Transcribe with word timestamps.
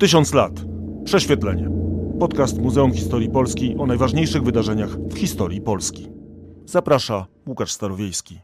Tysiąc 0.00 0.34
lat. 0.34 0.52
Prześwietlenie. 1.04 1.70
Podcast 2.20 2.58
Muzeum 2.58 2.92
Historii 2.92 3.30
Polski 3.30 3.76
o 3.78 3.86
najważniejszych 3.86 4.42
wydarzeniach 4.42 4.90
w 4.90 5.18
historii 5.18 5.60
Polski. 5.60 6.08
Zaprasza 6.64 7.26
Łukasz 7.46 7.72
Starowiejski. 7.72 8.40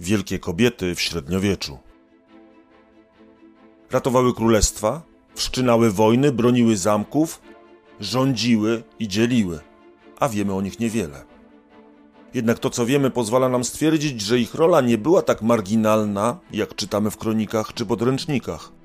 Wielkie 0.00 0.38
kobiety 0.38 0.94
w 0.94 1.00
średniowieczu. 1.00 1.78
Ratowały 3.90 4.34
królestwa, 4.34 5.02
wszczynały 5.34 5.90
wojny, 5.90 6.32
broniły 6.32 6.76
zamków, 6.76 7.42
rządziły 8.00 8.82
i 8.98 9.08
dzieliły, 9.08 9.60
a 10.18 10.28
wiemy 10.28 10.54
o 10.54 10.62
nich 10.62 10.80
niewiele. 10.80 11.24
Jednak 12.34 12.58
to, 12.58 12.70
co 12.70 12.86
wiemy, 12.86 13.10
pozwala 13.10 13.48
nam 13.48 13.64
stwierdzić, 13.64 14.20
że 14.20 14.38
ich 14.38 14.54
rola 14.54 14.80
nie 14.80 14.98
była 14.98 15.22
tak 15.22 15.42
marginalna, 15.42 16.38
jak 16.52 16.74
czytamy 16.74 17.10
w 17.10 17.16
kronikach 17.16 17.74
czy 17.74 17.86
podręcznikach. 17.86 18.79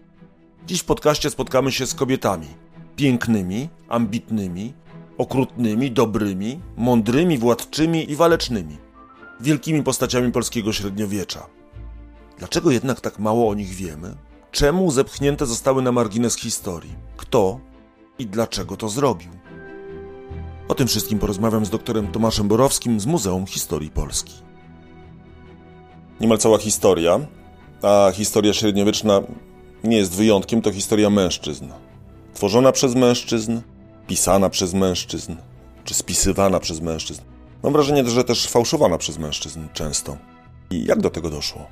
Dziś 0.67 0.79
w 0.79 0.85
podcaście 0.85 1.29
spotkamy 1.29 1.71
się 1.71 1.87
z 1.87 1.93
kobietami 1.93 2.47
pięknymi, 2.95 3.69
ambitnymi, 3.89 4.73
okrutnymi, 5.17 5.91
dobrymi, 5.91 6.59
mądrymi, 6.77 7.37
władczymi 7.37 8.11
i 8.11 8.15
walecznymi, 8.15 8.77
wielkimi 9.41 9.83
postaciami 9.83 10.31
polskiego 10.31 10.73
średniowiecza. 10.73 11.45
Dlaczego 12.37 12.71
jednak 12.71 13.01
tak 13.01 13.19
mało 13.19 13.49
o 13.49 13.53
nich 13.53 13.69
wiemy? 13.69 14.15
Czemu 14.51 14.91
zepchnięte 14.91 15.45
zostały 15.45 15.81
na 15.81 15.91
margines 15.91 16.35
historii? 16.35 16.95
Kto 17.17 17.59
i 18.19 18.27
dlaczego 18.27 18.77
to 18.77 18.89
zrobił? 18.89 19.29
O 20.67 20.75
tym 20.75 20.87
wszystkim 20.87 21.19
porozmawiam 21.19 21.65
z 21.65 21.69
doktorem 21.69 22.07
Tomaszem 22.07 22.47
Borowskim 22.47 22.99
z 22.99 23.05
Muzeum 23.05 23.45
Historii 23.45 23.89
Polski. 23.89 24.33
Niemal 26.19 26.37
cała 26.37 26.57
historia, 26.57 27.19
a 27.81 28.11
historia 28.13 28.53
średniowieczna 28.53 29.21
nie 29.87 29.97
jest 29.97 30.15
wyjątkiem, 30.15 30.61
to 30.61 30.71
historia 30.71 31.09
mężczyzn. 31.09 31.65
Tworzona 32.33 32.71
przez 32.71 32.95
mężczyzn, 32.95 33.59
pisana 34.07 34.49
przez 34.49 34.73
mężczyzn, 34.73 35.35
czy 35.83 35.93
spisywana 35.93 36.59
przez 36.59 36.81
mężczyzn. 36.81 37.21
Mam 37.63 37.73
wrażenie, 37.73 38.09
że 38.09 38.23
też 38.23 38.47
fałszowana 38.47 38.97
przez 38.97 39.17
mężczyzn 39.17 39.59
często. 39.73 40.17
I 40.71 40.85
jak 40.85 41.01
do 41.01 41.09
tego 41.09 41.29
doszło? 41.29 41.67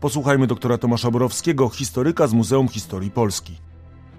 Posłuchajmy 0.00 0.46
doktora 0.46 0.78
Tomasza 0.78 1.10
Borowskiego, 1.10 1.68
historyka 1.68 2.26
z 2.26 2.32
Muzeum 2.32 2.68
Historii 2.68 3.10
Polski. 3.10 3.56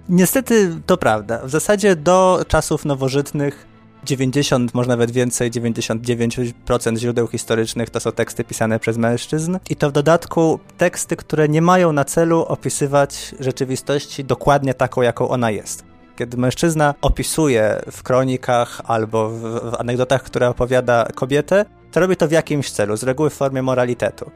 Niestety 0.10 0.82
to 0.86 0.98
prawda. 0.98 1.46
W 1.46 1.50
zasadzie 1.50 1.96
do 1.96 2.46
czasów 2.48 2.86
nowożytnych 2.86 3.68
90, 4.04 4.74
może 4.74 4.90
nawet 4.90 5.12
więcej, 5.12 5.52
99% 5.52 6.98
źródeł 6.98 7.28
historycznych 7.28 7.90
to 7.90 8.00
są 8.00 8.12
teksty 8.12 8.44
pisane 8.44 8.80
przez 8.80 8.98
mężczyzn 8.98 9.58
i 9.70 9.76
to 9.76 9.90
w 9.90 9.92
dodatku 9.92 10.60
teksty, 10.78 11.16
które 11.16 11.50
nie 11.50 11.62
mają 11.62 11.92
na 11.92 12.06
celu 12.06 12.42
opisywać 12.42 13.36
rzeczywistości 13.40 14.24
dokładnie 14.24 14.74
taką, 14.74 15.02
jaką 15.02 15.30
ona 15.30 15.52
jest. 15.52 15.84
Kiedy 16.16 16.38
mężczyzna 16.38 16.94
opisuje 17.02 17.82
w 17.92 18.04
kronikach 18.04 18.82
albo 18.86 19.30
w, 19.30 19.42
w 19.42 19.76
anegdotach, 19.80 20.24
które 20.24 20.50
opowiada 20.50 21.08
kobietę, 21.16 21.66
to 21.92 22.00
robi 22.00 22.16
to 22.16 22.28
w 22.28 22.32
jakimś 22.32 22.72
celu, 22.72 22.98
z 22.98 23.04
reguły 23.04 23.30
w 23.30 23.34
formie 23.34 23.62
moralitetu. 23.62 24.32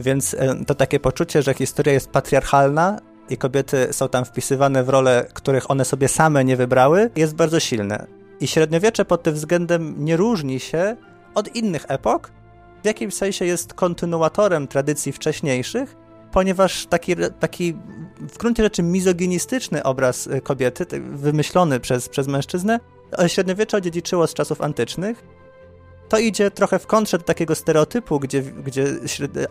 Więc 0.00 0.34
e, 0.34 0.64
to 0.66 0.74
takie 0.74 1.00
poczucie, 1.00 1.42
że 1.42 1.54
historia 1.54 1.94
jest 1.94 2.10
patriarchalna 2.10 2.98
i 3.30 3.36
kobiety 3.36 3.88
są 3.90 4.08
tam 4.08 4.24
wpisywane 4.24 4.84
w 4.84 4.88
role, 4.88 5.26
których 5.34 5.70
one 5.70 5.84
sobie 5.84 6.08
same 6.08 6.44
nie 6.44 6.56
wybrały, 6.56 7.10
jest 7.16 7.34
bardzo 7.34 7.60
silne. 7.60 8.21
I 8.42 8.46
średniowiecze 8.46 9.04
pod 9.04 9.22
tym 9.22 9.34
względem 9.34 10.04
nie 10.04 10.16
różni 10.16 10.60
się 10.60 10.96
od 11.34 11.56
innych 11.56 11.84
epok, 11.88 12.30
w 12.82 12.86
jakimś 12.86 13.14
sensie 13.14 13.44
jest 13.44 13.74
kontynuatorem 13.74 14.68
tradycji 14.68 15.12
wcześniejszych, 15.12 15.96
ponieważ 16.32 16.86
taki, 16.86 17.16
taki 17.40 17.74
w 18.20 18.38
gruncie 18.38 18.62
rzeczy 18.62 18.82
mizoginistyczny 18.82 19.82
obraz 19.82 20.26
y, 20.26 20.40
kobiety, 20.40 20.86
wymyślony 21.00 21.80
przez, 21.80 22.08
przez 22.08 22.28
mężczyznę, 22.28 22.80
średniowiecze 23.26 23.76
odziedziczyło 23.76 24.26
z 24.26 24.34
czasów 24.34 24.60
antycznych 24.60 25.24
to 26.12 26.18
idzie 26.18 26.50
trochę 26.50 26.78
w 26.78 26.86
kontrze 26.86 27.18
do 27.18 27.24
takiego 27.24 27.54
stereotypu, 27.54 28.20
gdzie, 28.20 28.42
gdzie 28.42 28.86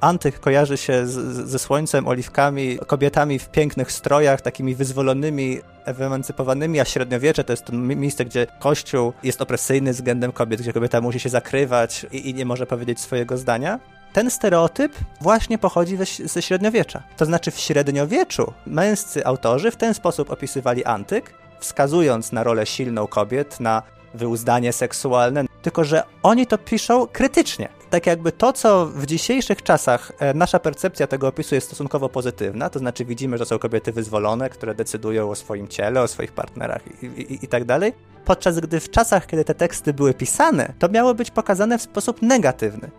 antyk 0.02 0.40
kojarzy 0.40 0.78
się 0.78 1.08
z, 1.08 1.14
ze 1.50 1.60
słońcem, 1.60 2.08
oliwkami, 2.08 2.80
kobietami 2.88 3.40
w 3.40 3.50
pięknych 3.50 3.92
strojach, 3.92 4.42
takimi 4.42 4.76
wyzwolonymi, 4.76 5.60
wyemancypowanymi, 5.88 6.80
a 6.80 6.86
średniowiecze 6.86 7.44
to 7.44 7.54
jest 7.54 7.66
to 7.66 7.74
miejsce, 7.74 8.26
gdzie 8.26 8.48
kościół 8.60 9.14
jest 9.24 9.42
opresyjny 9.42 9.94
względem 9.94 10.32
kobiet, 10.32 10.62
gdzie 10.62 10.74
kobieta 10.74 11.02
musi 11.02 11.20
się 11.20 11.30
zakrywać 11.30 12.06
i, 12.12 12.30
i 12.30 12.34
nie 12.34 12.46
może 12.46 12.66
powiedzieć 12.66 13.00
swojego 13.00 13.38
zdania. 13.38 13.80
Ten 14.14 14.32
stereotyp 14.32 14.94
właśnie 15.22 15.58
pochodzi 15.58 15.98
ze 16.26 16.42
średniowiecza. 16.42 17.04
To 17.18 17.26
znaczy 17.26 17.52
w 17.52 17.60
średniowieczu 17.60 18.54
męscy 18.66 19.26
autorzy 19.26 19.72
w 19.72 19.76
ten 19.76 19.94
sposób 19.94 20.32
opisywali 20.32 20.86
antyk, 20.86 21.34
wskazując 21.60 22.32
na 22.32 22.44
rolę 22.44 22.66
silną 22.66 23.08
kobiet, 23.08 23.60
na 23.60 23.84
wyuzdanie 24.14 24.74
seksualne, 24.74 25.46
tylko 25.62 25.84
że 25.84 26.04
oni 26.24 26.48
to 26.48 26.58
piszą 26.58 27.08
krytycznie. 27.08 27.70
Tak 27.90 28.08
jakby 28.08 28.32
to, 28.32 28.54
co 28.54 28.86
w 28.86 29.06
dzisiejszych 29.06 29.64
czasach 29.64 30.12
e, 30.20 30.34
nasza 30.34 30.60
percepcja 30.60 31.08
tego 31.08 31.28
opisu 31.28 31.56
jest 31.56 31.68
stosunkowo 31.68 32.10
pozytywna, 32.10 32.70
to 32.70 32.80
znaczy 32.80 33.06
widzimy, 33.06 33.38
że 33.38 33.46
są 33.46 33.60
kobiety 33.60 33.92
wyzwolone, 33.92 34.50
które 34.50 34.76
decydują 34.76 35.30
o 35.30 35.36
swoim 35.36 35.68
ciele, 35.68 36.02
o 36.02 36.08
swoich 36.08 36.32
partnerach 36.32 36.82
i, 37.04 37.06
i, 37.06 37.46
i 37.46 37.48
tak 37.48 37.66
dalej, 37.66 37.94
podczas 38.26 38.60
gdy 38.60 38.80
w 38.80 38.90
czasach, 38.90 39.28
kiedy 39.28 39.46
te 39.46 39.56
teksty 39.56 39.94
były 39.94 40.14
pisane, 40.14 40.74
to 40.80 40.90
miało 40.90 41.14
być 41.14 41.32
pokazane 41.32 41.78
w 41.78 41.82
sposób 41.82 42.22
negatywny. 42.22 42.92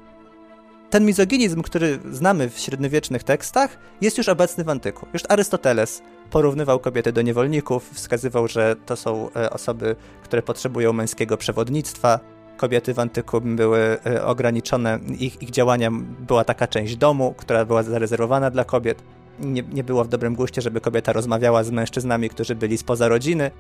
Ten 0.91 1.07
mizoginizm, 1.07 1.63
który 1.63 1.99
znamy 2.11 2.51
w 2.51 2.59
średniowiecznych 2.59 3.25
tekstach, 3.25 3.79
jest 4.01 4.19
już 4.19 4.29
obecny 4.29 4.65
w 4.65 4.69
antyku. 4.69 5.07
Już 5.13 5.23
Arystoteles 5.29 6.03
porównywał 6.33 6.79
kobiety 6.79 7.13
do 7.13 7.23
niewolników, 7.23 7.91
wskazywał, 7.93 8.49
że 8.49 8.77
to 8.87 8.97
są 8.97 9.29
e, 9.37 9.51
osoby, 9.51 9.97
które 10.23 10.43
potrzebują 10.43 10.93
męskiego 10.93 11.37
przewodnictwa. 11.37 12.21
Kobiety 12.57 12.95
w 12.95 12.99
antyku 12.99 13.41
były 13.41 13.99
e, 14.07 14.25
ograniczone, 14.25 14.99
ich, 15.19 15.43
ich 15.43 15.51
działania 15.51 15.91
była 16.21 16.45
taka 16.45 16.67
część 16.67 16.97
domu, 16.97 17.35
która 17.37 17.65
była 17.65 17.83
zarezerwowana 17.83 18.51
dla 18.51 18.65
kobiet. 18.65 19.03
Nie, 19.41 19.63
nie 19.63 19.85
było 19.85 20.05
w 20.05 20.09
dobrym 20.09 20.35
guście, 20.35 20.63
żeby 20.63 20.81
kobieta 20.81 21.13
rozmawiała 21.13 21.65
z 21.65 21.71
mężczyznami, 21.71 22.29
którzy 22.29 22.55
byli 22.55 22.79
spoza 22.79 23.09
rodziny 23.09 23.51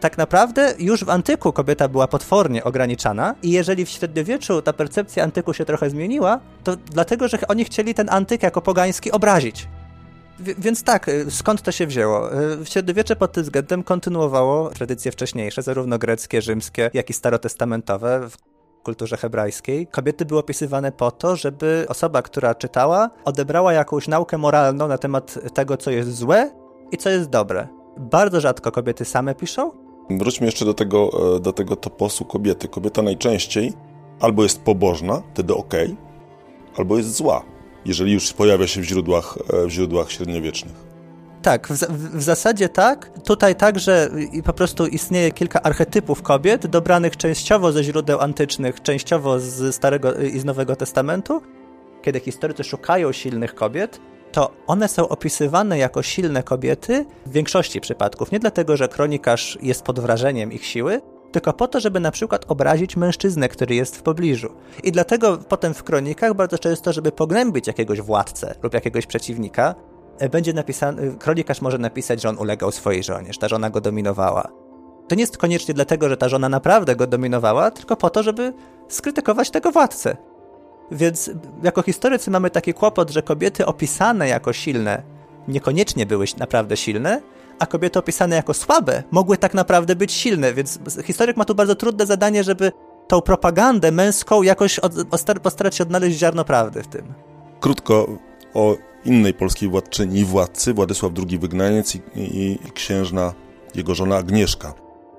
tak 0.00 0.18
naprawdę 0.18 0.74
już 0.78 1.04
w 1.04 1.10
antyku 1.10 1.52
kobieta 1.52 1.88
była 1.88 2.08
potwornie 2.08 2.64
ograniczana 2.64 3.34
i 3.42 3.50
jeżeli 3.50 3.84
w 3.84 3.88
średniowieczu 3.88 4.62
ta 4.62 4.72
percepcja 4.72 5.24
antyku 5.24 5.54
się 5.54 5.64
trochę 5.64 5.90
zmieniła, 5.90 6.40
to 6.64 6.76
dlatego, 6.76 7.28
że 7.28 7.38
oni 7.48 7.64
chcieli 7.64 7.94
ten 7.94 8.08
antyk 8.10 8.42
jako 8.42 8.60
pogański 8.62 9.12
obrazić. 9.12 9.68
Więc 10.40 10.82
tak, 10.82 11.08
y, 11.08 11.30
skąd 11.30 11.62
to 11.62 11.72
się 11.72 11.86
wzięło? 11.86 12.32
Y, 12.62 12.66
średniowiecze 12.66 13.16
pod 13.16 13.32
tym 13.32 13.42
względem 13.42 13.82
kontynuowało 13.82 14.70
tradycje 14.70 15.12
wcześniejsze, 15.12 15.62
zarówno 15.62 15.98
greckie, 15.98 16.42
rzymskie, 16.42 16.90
jak 16.94 17.10
i 17.10 17.12
starotestamentowe 17.12 18.28
w 18.30 18.36
kulturze 18.82 19.16
hebrajskiej. 19.16 19.86
Kobiety 19.86 20.24
były 20.24 20.40
opisywane 20.40 20.92
po 20.92 21.10
to, 21.10 21.36
żeby 21.36 21.86
osoba, 21.88 22.22
która 22.22 22.54
czytała, 22.54 23.10
odebrała 23.24 23.72
jakąś 23.72 24.08
naukę 24.08 24.38
moralną 24.38 24.88
na 24.88 24.98
temat 24.98 25.38
tego, 25.54 25.76
co 25.76 25.90
jest 25.90 26.14
złe 26.14 26.50
i 26.92 26.96
co 26.96 27.10
jest 27.10 27.30
dobre. 27.30 27.68
Bardzo 27.96 28.40
rzadko 28.40 28.72
kobiety 28.72 29.04
same 29.04 29.34
piszą, 29.34 29.88
Wróćmy 30.10 30.46
jeszcze 30.46 30.64
do 30.64 30.74
tego, 30.74 31.10
e, 31.36 31.40
do 31.40 31.52
tego 31.52 31.76
toposu 31.76 32.24
kobiety. 32.24 32.68
Kobieta 32.68 33.02
najczęściej 33.02 33.72
albo 34.20 34.42
jest 34.42 34.60
pobożna, 34.60 35.22
wtedy 35.34 35.54
ok, 35.54 35.74
albo 36.78 36.96
jest 36.96 37.14
zła, 37.14 37.42
jeżeli 37.84 38.12
już 38.12 38.32
pojawia 38.32 38.66
się 38.66 38.80
w 38.80 38.84
źródłach, 38.84 39.38
e, 39.52 39.66
w 39.66 39.70
źródłach 39.70 40.12
średniowiecznych. 40.12 40.88
Tak, 41.42 41.68
w, 41.68 41.72
w, 42.18 42.22
zasadzie 42.22 42.68
tak. 42.68 43.10
Tutaj 43.24 43.56
także 43.56 44.10
po 44.44 44.52
prostu 44.52 44.86
istnieje 44.86 45.30
kilka 45.30 45.62
archetypów 45.62 46.22
kobiet, 46.22 46.66
dobranych 46.66 47.16
częściowo 47.16 47.72
ze 47.72 47.84
źródeł 47.84 48.20
antycznych, 48.20 48.82
częściowo 48.82 49.40
z 49.40 49.74
Starego 49.74 50.14
i 50.14 50.38
z 50.38 50.44
Nowego 50.44 50.76
Testamentu. 50.76 51.42
Kiedy 52.02 52.20
historycy 52.20 52.64
szukają 52.64 53.12
silnych 53.12 53.54
kobiet, 53.54 54.00
to 54.32 54.50
one 54.66 54.88
są 54.88 55.08
opisywane 55.08 55.78
jako 55.78 56.02
silne 56.02 56.42
kobiety 56.42 57.04
w 57.26 57.32
większości 57.32 57.80
przypadków. 57.80 58.32
Nie 58.32 58.38
dlatego, 58.38 58.76
że 58.76 58.88
kronikarz 58.88 59.58
jest 59.62 59.82
pod 59.82 60.00
wrażeniem 60.00 60.52
ich 60.52 60.66
siły, 60.66 61.00
tylko 61.32 61.52
po 61.52 61.68
to, 61.68 61.80
żeby 61.80 62.00
na 62.00 62.10
przykład 62.10 62.44
obrazić 62.48 62.96
mężczyznę, 62.96 63.48
który 63.48 63.74
jest 63.74 63.96
w 63.96 64.02
pobliżu. 64.02 64.48
I 64.82 64.92
dlatego 64.92 65.38
potem 65.48 65.74
w 65.74 65.82
kronikach 65.82 66.34
bardzo 66.34 66.58
często, 66.58 66.92
żeby 66.92 67.12
pognębić 67.12 67.66
jakiegoś 67.66 68.00
władcę 68.00 68.54
lub 68.62 68.74
jakiegoś 68.74 69.06
przeciwnika, 69.06 69.74
e, 70.18 70.28
będzie 70.28 70.52
napisany, 70.52 71.16
kronikarz 71.18 71.60
może 71.60 71.78
napisać, 71.78 72.22
że 72.22 72.28
on 72.28 72.38
ulegał 72.38 72.72
swojej 72.72 73.02
żonie, 73.02 73.32
że 73.32 73.38
ta 73.38 73.48
żona 73.48 73.70
go 73.70 73.80
dominowała. 73.80 74.48
To 75.08 75.14
nie 75.14 75.20
jest 75.20 75.38
koniecznie 75.38 75.74
dlatego, 75.74 76.08
że 76.08 76.16
ta 76.16 76.28
żona 76.28 76.48
naprawdę 76.48 76.96
go 76.96 77.06
dominowała, 77.06 77.70
tylko 77.70 77.96
po 77.96 78.10
to, 78.10 78.22
żeby 78.22 78.52
skrytykować 78.88 79.50
tego 79.50 79.72
władcę. 79.72 80.16
Więc 80.90 81.30
jako 81.62 81.82
historycy 81.82 82.30
mamy 82.30 82.50
taki 82.50 82.74
kłopot, 82.74 83.10
że 83.10 83.22
kobiety 83.22 83.66
opisane 83.66 84.28
jako 84.28 84.52
silne 84.52 85.02
niekoniecznie 85.48 86.06
były 86.06 86.24
naprawdę 86.38 86.76
silne, 86.76 87.20
a 87.58 87.66
kobiety 87.66 87.98
opisane 87.98 88.36
jako 88.36 88.54
słabe 88.54 89.02
mogły 89.10 89.36
tak 89.36 89.54
naprawdę 89.54 89.96
być 89.96 90.12
silne, 90.12 90.54
więc 90.54 90.78
historyk 91.04 91.36
ma 91.36 91.44
tu 91.44 91.54
bardzo 91.54 91.74
trudne 91.74 92.06
zadanie, 92.06 92.44
żeby 92.44 92.72
tą 93.08 93.20
propagandę 93.20 93.92
męską 93.92 94.42
jakoś 94.42 94.78
od, 94.78 94.92
postarać 95.42 95.74
się 95.76 95.84
odnaleźć 95.84 96.18
ziarno 96.18 96.44
prawdy 96.44 96.82
w 96.82 96.86
tym. 96.86 97.14
Krótko 97.60 98.06
o 98.54 98.76
innej 99.04 99.34
polskiej 99.34 99.68
władczyni 99.68 100.20
i 100.20 100.24
władcy, 100.24 100.74
Władysław 100.74 101.12
II 101.28 101.38
Wygnaniec 101.38 101.94
i, 101.94 102.00
i, 102.14 102.52
i 102.52 102.70
księżna 102.74 103.34
jego 103.74 103.94
żona 103.94 104.16
Agnieszka. 104.16 104.74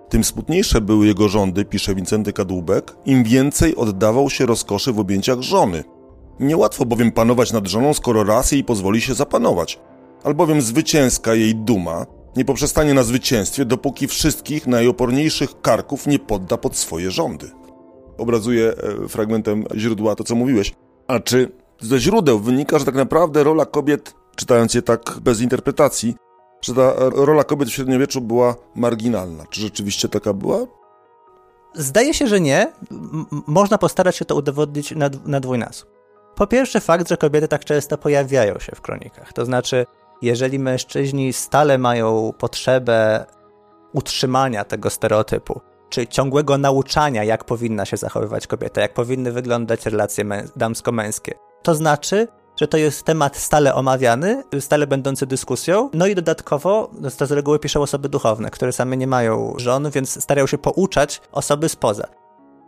Tym 0.09 0.23
smutniejsze 0.23 0.81
były 0.81 1.07
jego 1.07 1.29
rządy, 1.29 1.65
pisze 1.65 1.95
Wincenty 1.95 2.33
Kadłubek, 2.33 2.95
im 3.05 3.23
więcej 3.23 3.75
oddawał 3.75 4.29
się 4.29 4.45
rozkoszy 4.45 4.93
w 4.93 4.99
objęciach 4.99 5.41
żony. 5.41 5.83
Niełatwo 6.39 6.85
bowiem 6.85 7.11
panować 7.11 7.53
nad 7.53 7.67
żoną, 7.67 7.93
skoro 7.93 8.23
raz 8.23 8.51
jej 8.51 8.63
pozwoli 8.63 9.01
się 9.01 9.13
zapanować. 9.13 9.79
Albowiem 10.23 10.61
zwycięska 10.61 11.35
jej 11.35 11.55
duma 11.55 12.05
nie 12.39 12.45
poprzestanie 12.45 12.93
na 12.93 13.03
zwycięstwie, 13.03 13.65
dopóki 13.65 14.07
wszystkich 14.07 14.67
najoporniejszych 14.67 15.61
karków 15.61 16.07
nie 16.07 16.19
podda 16.19 16.57
pod 16.57 16.77
swoje 16.77 17.11
rządy. 17.11 17.51
Obrazuję 18.17 18.73
e, 19.03 19.07
fragmentem 19.07 19.65
źródła 19.75 20.15
to, 20.15 20.23
co 20.23 20.35
mówiłeś. 20.35 20.73
A 21.07 21.19
czy 21.19 21.51
ze 21.79 21.99
źródeł 21.99 22.39
wynika, 22.39 22.79
że 22.79 22.85
tak 22.85 22.95
naprawdę 22.95 23.43
rola 23.43 23.65
kobiet, 23.65 24.13
czytając 24.35 24.73
je 24.73 24.81
tak 24.81 25.19
bez 25.21 25.41
interpretacji, 25.41 26.15
że 26.61 26.73
ta 26.73 26.93
rola 27.09 27.43
kobiet 27.43 27.69
w 27.69 27.73
średniowieczu 27.73 28.21
była 28.21 28.55
marginalna? 28.75 29.45
Czy 29.49 29.61
rzeczywiście 29.61 30.09
taka 30.09 30.33
była? 30.33 30.59
Zdaje 31.73 32.13
się, 32.13 32.27
że 32.27 32.41
nie. 32.41 32.73
Można 33.47 33.77
postarać 33.77 34.15
się 34.15 34.25
to 34.25 34.35
udowodnić 34.35 34.91
na, 34.91 35.09
na 35.25 35.39
dwójnasób. 35.39 35.89
Po 36.35 36.47
pierwsze, 36.47 36.79
fakt, 36.79 37.09
że 37.09 37.17
kobiety 37.17 37.47
tak 37.47 37.65
często 37.65 37.97
pojawiają 37.97 38.59
się 38.59 38.71
w 38.75 38.81
kronikach. 38.81 39.33
To 39.33 39.45
znaczy, 39.45 39.85
jeżeli 40.21 40.59
mężczyźni 40.59 41.33
stale 41.33 41.77
mają 41.77 42.33
potrzebę 42.37 43.25
utrzymania 43.93 44.65
tego 44.65 44.89
stereotypu, 44.89 45.61
czy 45.89 46.07
ciągłego 46.07 46.57
nauczania, 46.57 47.23
jak 47.23 47.43
powinna 47.43 47.85
się 47.85 47.97
zachowywać 47.97 48.47
kobieta, 48.47 48.81
jak 48.81 48.93
powinny 48.93 49.31
wyglądać 49.31 49.85
relacje 49.85 50.25
damsko-męskie, 50.55 51.31
to 51.63 51.75
znaczy, 51.75 52.27
że 52.59 52.67
to 52.67 52.77
jest 52.77 53.03
temat 53.03 53.37
stale 53.37 53.75
omawiany, 53.75 54.43
stale 54.59 54.87
będący 54.87 55.25
dyskusją. 55.25 55.89
No 55.93 56.07
i 56.07 56.15
dodatkowo, 56.15 56.91
to 57.17 57.25
z 57.25 57.31
reguły 57.31 57.59
piszą 57.59 57.81
osoby 57.81 58.09
duchowne, 58.09 58.49
które 58.49 58.71
same 58.71 58.97
nie 58.97 59.07
mają 59.07 59.53
żon, 59.57 59.89
więc 59.89 60.23
starają 60.23 60.47
się 60.47 60.57
pouczać 60.57 61.21
osoby 61.31 61.69
spoza. 61.69 62.07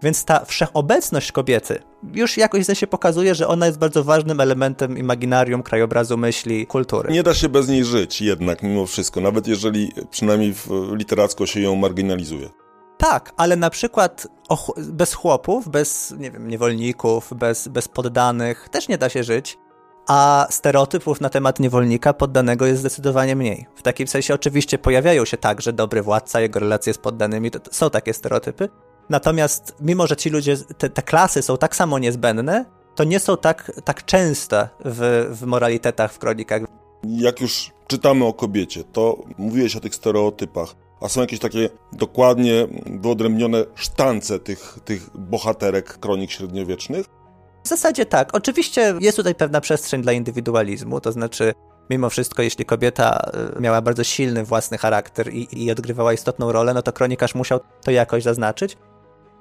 Więc 0.04 0.26
ta 0.26 0.46
wszechobecność 0.46 1.32
kobiety 1.32 1.80
już 2.14 2.38
jakoś 2.38 2.66
się 2.74 2.88
pokazuje, 2.88 3.36
że 3.36 3.48
ona 3.48 3.66
jest 3.66 3.80
bardzo 3.80 4.04
ważnym 4.04 4.40
elementem 4.40 4.98
imaginarium, 4.98 5.64
krajobrazu 5.64 6.18
myśli, 6.18 6.68
kultury. 6.68 7.12
Nie 7.12 7.24
da 7.24 7.34
się 7.34 7.50
bez 7.50 7.68
niej 7.68 7.86
żyć 7.86 8.22
jednak 8.22 8.64
mimo 8.64 8.86
wszystko, 8.86 9.22
nawet 9.22 9.48
jeżeli 9.48 9.92
przynajmniej 10.12 10.54
literacko 10.92 11.46
się 11.46 11.62
ją 11.62 11.76
marginalizuje. 11.76 12.50
Tak, 12.98 13.34
ale 13.38 13.56
na 13.56 13.70
przykład 13.70 14.28
bez 14.78 15.14
chłopów, 15.14 15.70
bez, 15.70 16.14
nie 16.18 16.32
wiem, 16.32 16.48
niewolników, 16.48 17.34
bez, 17.36 17.68
bez 17.68 17.88
poddanych 17.88 18.70
też 18.70 18.88
nie 18.88 18.98
da 18.98 19.10
się 19.10 19.24
żyć, 19.24 19.58
a 20.08 20.48
stereotypów 20.50 21.22
na 21.22 21.30
temat 21.30 21.60
niewolnika 21.60 22.14
poddanego 22.14 22.66
jest 22.66 22.80
zdecydowanie 22.80 23.36
mniej. 23.36 23.66
W 23.76 23.82
takim 23.82 24.08
sensie 24.08 24.34
oczywiście 24.34 24.78
pojawiają 24.78 25.26
się 25.26 25.38
także 25.38 25.74
dobry 25.74 26.02
władca, 26.02 26.42
jego 26.42 26.60
relacje 26.60 26.94
z 26.94 26.98
poddanymi, 26.98 27.52
to, 27.52 27.60
to 27.60 27.74
są 27.74 27.90
takie 27.90 28.14
stereotypy, 28.14 28.70
Natomiast 29.10 29.76
mimo, 29.80 30.08
że 30.08 30.16
ci 30.16 30.30
ludzie, 30.30 30.58
te, 30.78 30.90
te 30.90 31.02
klasy 31.02 31.42
są 31.42 31.58
tak 31.58 31.76
samo 31.76 32.00
niezbędne, 32.00 32.66
to 32.96 33.04
nie 33.04 33.20
są 33.20 33.38
tak, 33.38 33.72
tak 33.84 34.06
częste 34.06 34.70
w, 34.86 35.30
w 35.32 35.46
moralitetach, 35.46 36.14
w 36.14 36.20
kronikach. 36.20 36.62
Jak 37.04 37.42
już 37.42 37.72
czytamy 37.88 38.26
o 38.26 38.34
kobiecie, 38.34 38.84
to 38.84 39.18
mówiłeś 39.38 39.76
o 39.76 39.80
tych 39.80 39.96
stereotypach, 39.96 40.76
a 41.02 41.10
są 41.10 41.22
jakieś 41.22 41.40
takie 41.40 41.70
dokładnie 41.94 42.68
wyodrębnione 42.86 43.66
sztance 43.76 44.40
tych, 44.40 44.80
tych 44.86 45.10
bohaterek 45.18 46.00
kronik 46.00 46.32
średniowiecznych? 46.32 47.06
W 47.64 47.68
zasadzie 47.68 48.06
tak. 48.06 48.36
Oczywiście 48.36 48.94
jest 49.00 49.18
tutaj 49.18 49.36
pewna 49.36 49.62
przestrzeń 49.62 50.02
dla 50.02 50.12
indywidualizmu, 50.12 51.02
to 51.02 51.12
znaczy 51.12 51.54
mimo 51.90 52.10
wszystko, 52.10 52.42
jeśli 52.42 52.66
kobieta 52.66 53.32
y, 53.58 53.62
miała 53.62 53.82
bardzo 53.82 54.04
silny 54.04 54.44
własny 54.44 54.78
charakter 54.78 55.34
i, 55.34 55.64
i 55.64 55.72
odgrywała 55.72 56.14
istotną 56.14 56.52
rolę, 56.52 56.74
no 56.74 56.82
to 56.82 56.94
kronikarz 56.94 57.36
musiał 57.36 57.60
to 57.84 57.92
jakoś 57.92 58.24
zaznaczyć 58.24 58.78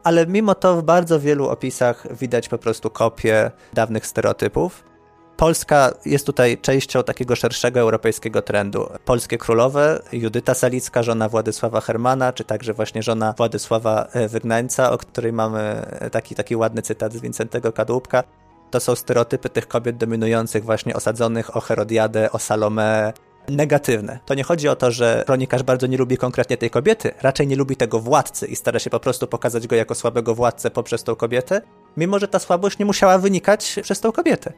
ale 0.04 0.26
mimo 0.26 0.54
to 0.54 0.76
w 0.76 0.82
bardzo 0.82 1.20
wielu 1.20 1.48
opisach 1.48 2.16
widać 2.16 2.48
po 2.48 2.58
prostu 2.58 2.90
kopie 2.90 3.50
dawnych 3.72 4.06
stereotypów. 4.06 4.90
Polska 5.36 5.92
jest 6.04 6.26
tutaj 6.26 6.58
częścią 6.58 7.02
takiego 7.02 7.36
szerszego 7.36 7.80
europejskiego 7.80 8.42
trendu. 8.42 8.88
Polskie 9.04 9.38
królowe, 9.38 10.02
Judyta 10.12 10.54
Salicka, 10.54 11.02
żona 11.02 11.28
Władysława 11.28 11.80
Hermana, 11.80 12.32
czy 12.32 12.44
także 12.44 12.72
właśnie 12.72 13.02
żona 13.02 13.34
Władysława 13.36 14.06
e, 14.12 14.28
Wygnańca, 14.28 14.92
o 14.92 14.98
której 14.98 15.32
mamy 15.32 15.60
e, 15.60 16.10
taki, 16.10 16.34
taki 16.34 16.56
ładny 16.56 16.82
cytat 16.82 17.12
z 17.12 17.20
Wincentego 17.20 17.72
Kadłubka. 17.72 18.22
To 18.70 18.80
są 18.80 18.94
stereotypy 18.94 19.48
tych 19.48 19.68
kobiet 19.68 19.96
dominujących 19.96 20.64
właśnie 20.64 20.96
osadzonych 20.96 21.56
o 21.56 21.60
Herodiadę, 21.60 22.32
o 22.32 22.38
Salome, 22.38 23.12
negatywne. 23.48 24.18
To 24.26 24.34
nie 24.34 24.42
chodzi 24.42 24.68
o 24.68 24.76
to, 24.76 24.90
że 24.90 25.22
kronikarz 25.26 25.62
bardzo 25.62 25.86
nie 25.86 25.96
lubi 25.96 26.16
konkretnie 26.16 26.56
tej 26.56 26.70
kobiety, 26.70 27.10
raczej 27.22 27.46
nie 27.46 27.56
lubi 27.56 27.76
tego 27.76 28.00
władcy 28.00 28.46
i 28.46 28.56
stara 28.56 28.78
się 28.78 28.90
po 28.90 29.00
prostu 29.00 29.26
pokazać 29.26 29.66
go 29.66 29.76
jako 29.76 29.94
słabego 29.94 30.34
władcę 30.34 30.70
poprzez 30.70 31.04
tą 31.04 31.16
kobietę, 31.16 31.62
mimo 31.96 32.18
że 32.18 32.28
ta 32.28 32.38
słabość 32.38 32.78
nie 32.78 32.84
musiała 32.84 33.18
wynikać 33.18 33.80
przez 33.82 34.00
tą 34.00 34.12
kobietę. 34.12 34.52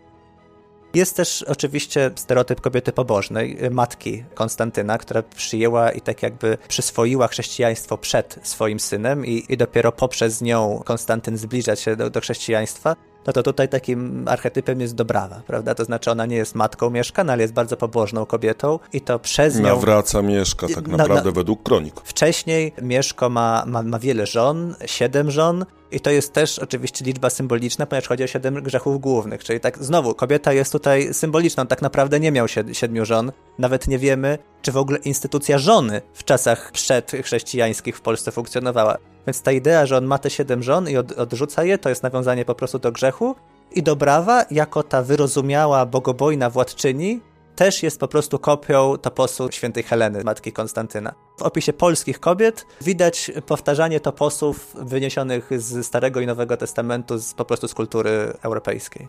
Jest 0.94 1.16
też 1.16 1.42
oczywiście 1.42 2.10
stereotyp 2.14 2.60
kobiety 2.60 2.92
pobożnej, 2.92 3.58
matki 3.70 4.24
Konstantyna, 4.34 4.98
która 4.98 5.22
przyjęła 5.22 5.90
i 5.90 6.00
tak 6.00 6.22
jakby 6.22 6.58
przyswoiła 6.68 7.28
chrześcijaństwo 7.28 7.98
przed 7.98 8.38
swoim 8.42 8.80
synem 8.80 9.26
i, 9.26 9.44
i 9.48 9.56
dopiero 9.56 9.92
poprzez 9.92 10.40
nią 10.40 10.82
Konstantyn 10.84 11.36
zbliża 11.36 11.76
się 11.76 11.96
do, 11.96 12.10
do 12.10 12.20
chrześcijaństwa 12.20 12.96
no 13.26 13.32
to 13.32 13.42
tutaj 13.42 13.68
takim 13.68 14.28
archetypem 14.28 14.80
jest 14.80 14.94
Dobrawa, 14.94 15.42
prawda? 15.46 15.74
To 15.74 15.84
znaczy 15.84 16.10
ona 16.10 16.26
nie 16.26 16.36
jest 16.36 16.54
matką 16.54 16.90
Mieszka, 16.90 17.24
no 17.24 17.32
ale 17.32 17.42
jest 17.42 17.54
bardzo 17.54 17.76
pobożną 17.76 18.26
kobietą 18.26 18.78
i 18.92 19.00
to 19.00 19.18
przez 19.18 19.56
nią... 19.56 19.62
Nawraca 19.62 20.22
Mieszka 20.22 20.66
tak 20.74 20.88
naprawdę 20.88 21.14
no, 21.14 21.24
no, 21.24 21.32
według 21.32 21.62
kronik. 21.62 21.94
Wcześniej 22.04 22.72
Mieszko 22.82 23.28
ma, 23.28 23.64
ma, 23.66 23.82
ma 23.82 23.98
wiele 23.98 24.26
żon, 24.26 24.74
siedem 24.86 25.30
żon, 25.30 25.64
i 25.92 26.00
to 26.00 26.10
jest 26.10 26.32
też 26.32 26.58
oczywiście 26.58 27.04
liczba 27.04 27.30
symboliczna, 27.30 27.86
ponieważ 27.86 28.08
chodzi 28.08 28.24
o 28.24 28.26
siedem 28.26 28.54
grzechów 28.54 29.00
głównych. 29.00 29.44
Czyli 29.44 29.60
tak 29.60 29.78
znowu, 29.84 30.14
kobieta 30.14 30.52
jest 30.52 30.72
tutaj 30.72 31.14
symboliczną. 31.14 31.66
Tak 31.66 31.82
naprawdę 31.82 32.20
nie 32.20 32.32
miał 32.32 32.46
siedmiu 32.72 33.04
żon. 33.04 33.32
Nawet 33.58 33.88
nie 33.88 33.98
wiemy, 33.98 34.38
czy 34.62 34.72
w 34.72 34.76
ogóle 34.76 34.98
instytucja 34.98 35.58
żony 35.58 36.02
w 36.14 36.24
czasach 36.24 36.72
przedchrześcijańskich 36.72 37.96
w 37.96 38.00
Polsce 38.00 38.32
funkcjonowała. 38.32 38.96
Więc 39.26 39.42
ta 39.42 39.52
idea, 39.52 39.86
że 39.86 39.96
on 39.96 40.04
ma 40.04 40.18
te 40.18 40.30
siedem 40.30 40.62
żon 40.62 40.88
i 40.88 40.96
od, 40.96 41.12
odrzuca 41.12 41.64
je, 41.64 41.78
to 41.78 41.88
jest 41.88 42.02
nawiązanie 42.02 42.44
po 42.44 42.54
prostu 42.54 42.78
do 42.78 42.92
grzechu. 42.92 43.34
I 43.72 43.82
Dobrawa, 43.82 44.44
jako 44.50 44.82
ta 44.82 45.02
wyrozumiała, 45.02 45.86
bogobojna 45.86 46.50
władczyni, 46.50 47.20
też 47.56 47.82
jest 47.82 48.00
po 48.00 48.08
prostu 48.08 48.38
kopią 48.38 48.98
toposu 48.98 49.48
świętej 49.50 49.82
Heleny, 49.82 50.24
matki 50.24 50.52
Konstantyna. 50.52 51.14
W 51.38 51.42
opisie 51.42 51.72
polskich 51.72 52.20
kobiet 52.20 52.66
widać 52.80 53.30
powtarzanie 53.46 54.00
toposów 54.00 54.74
wyniesionych 54.74 55.50
z 55.56 55.86
Starego 55.86 56.20
i 56.20 56.26
Nowego 56.26 56.56
Testamentu, 56.56 57.18
z, 57.18 57.34
po 57.34 57.44
prostu 57.44 57.68
z 57.68 57.74
kultury 57.74 58.32
europejskiej. 58.42 59.08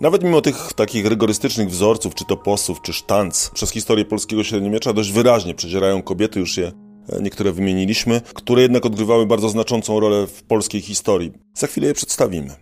Nawet 0.00 0.24
mimo 0.24 0.40
tych 0.40 0.72
takich 0.72 1.06
rygorystycznych 1.06 1.70
wzorców, 1.70 2.14
czy 2.14 2.24
toposów, 2.24 2.82
czy 2.82 2.92
sztanc, 2.92 3.50
przez 3.54 3.70
historię 3.70 4.04
polskiego 4.04 4.44
średniowiecza 4.44 4.92
dość 4.92 5.12
wyraźnie 5.12 5.54
przedzierają 5.54 6.02
kobiety, 6.02 6.40
już 6.40 6.56
je 6.56 6.66
e, 7.08 7.22
niektóre 7.22 7.52
wymieniliśmy, 7.52 8.20
które 8.34 8.62
jednak 8.62 8.86
odgrywały 8.86 9.26
bardzo 9.26 9.48
znaczącą 9.48 10.00
rolę 10.00 10.26
w 10.26 10.42
polskiej 10.42 10.80
historii. 10.80 11.32
Za 11.54 11.66
chwilę 11.66 11.86
je 11.86 11.94
przedstawimy. 11.94 12.56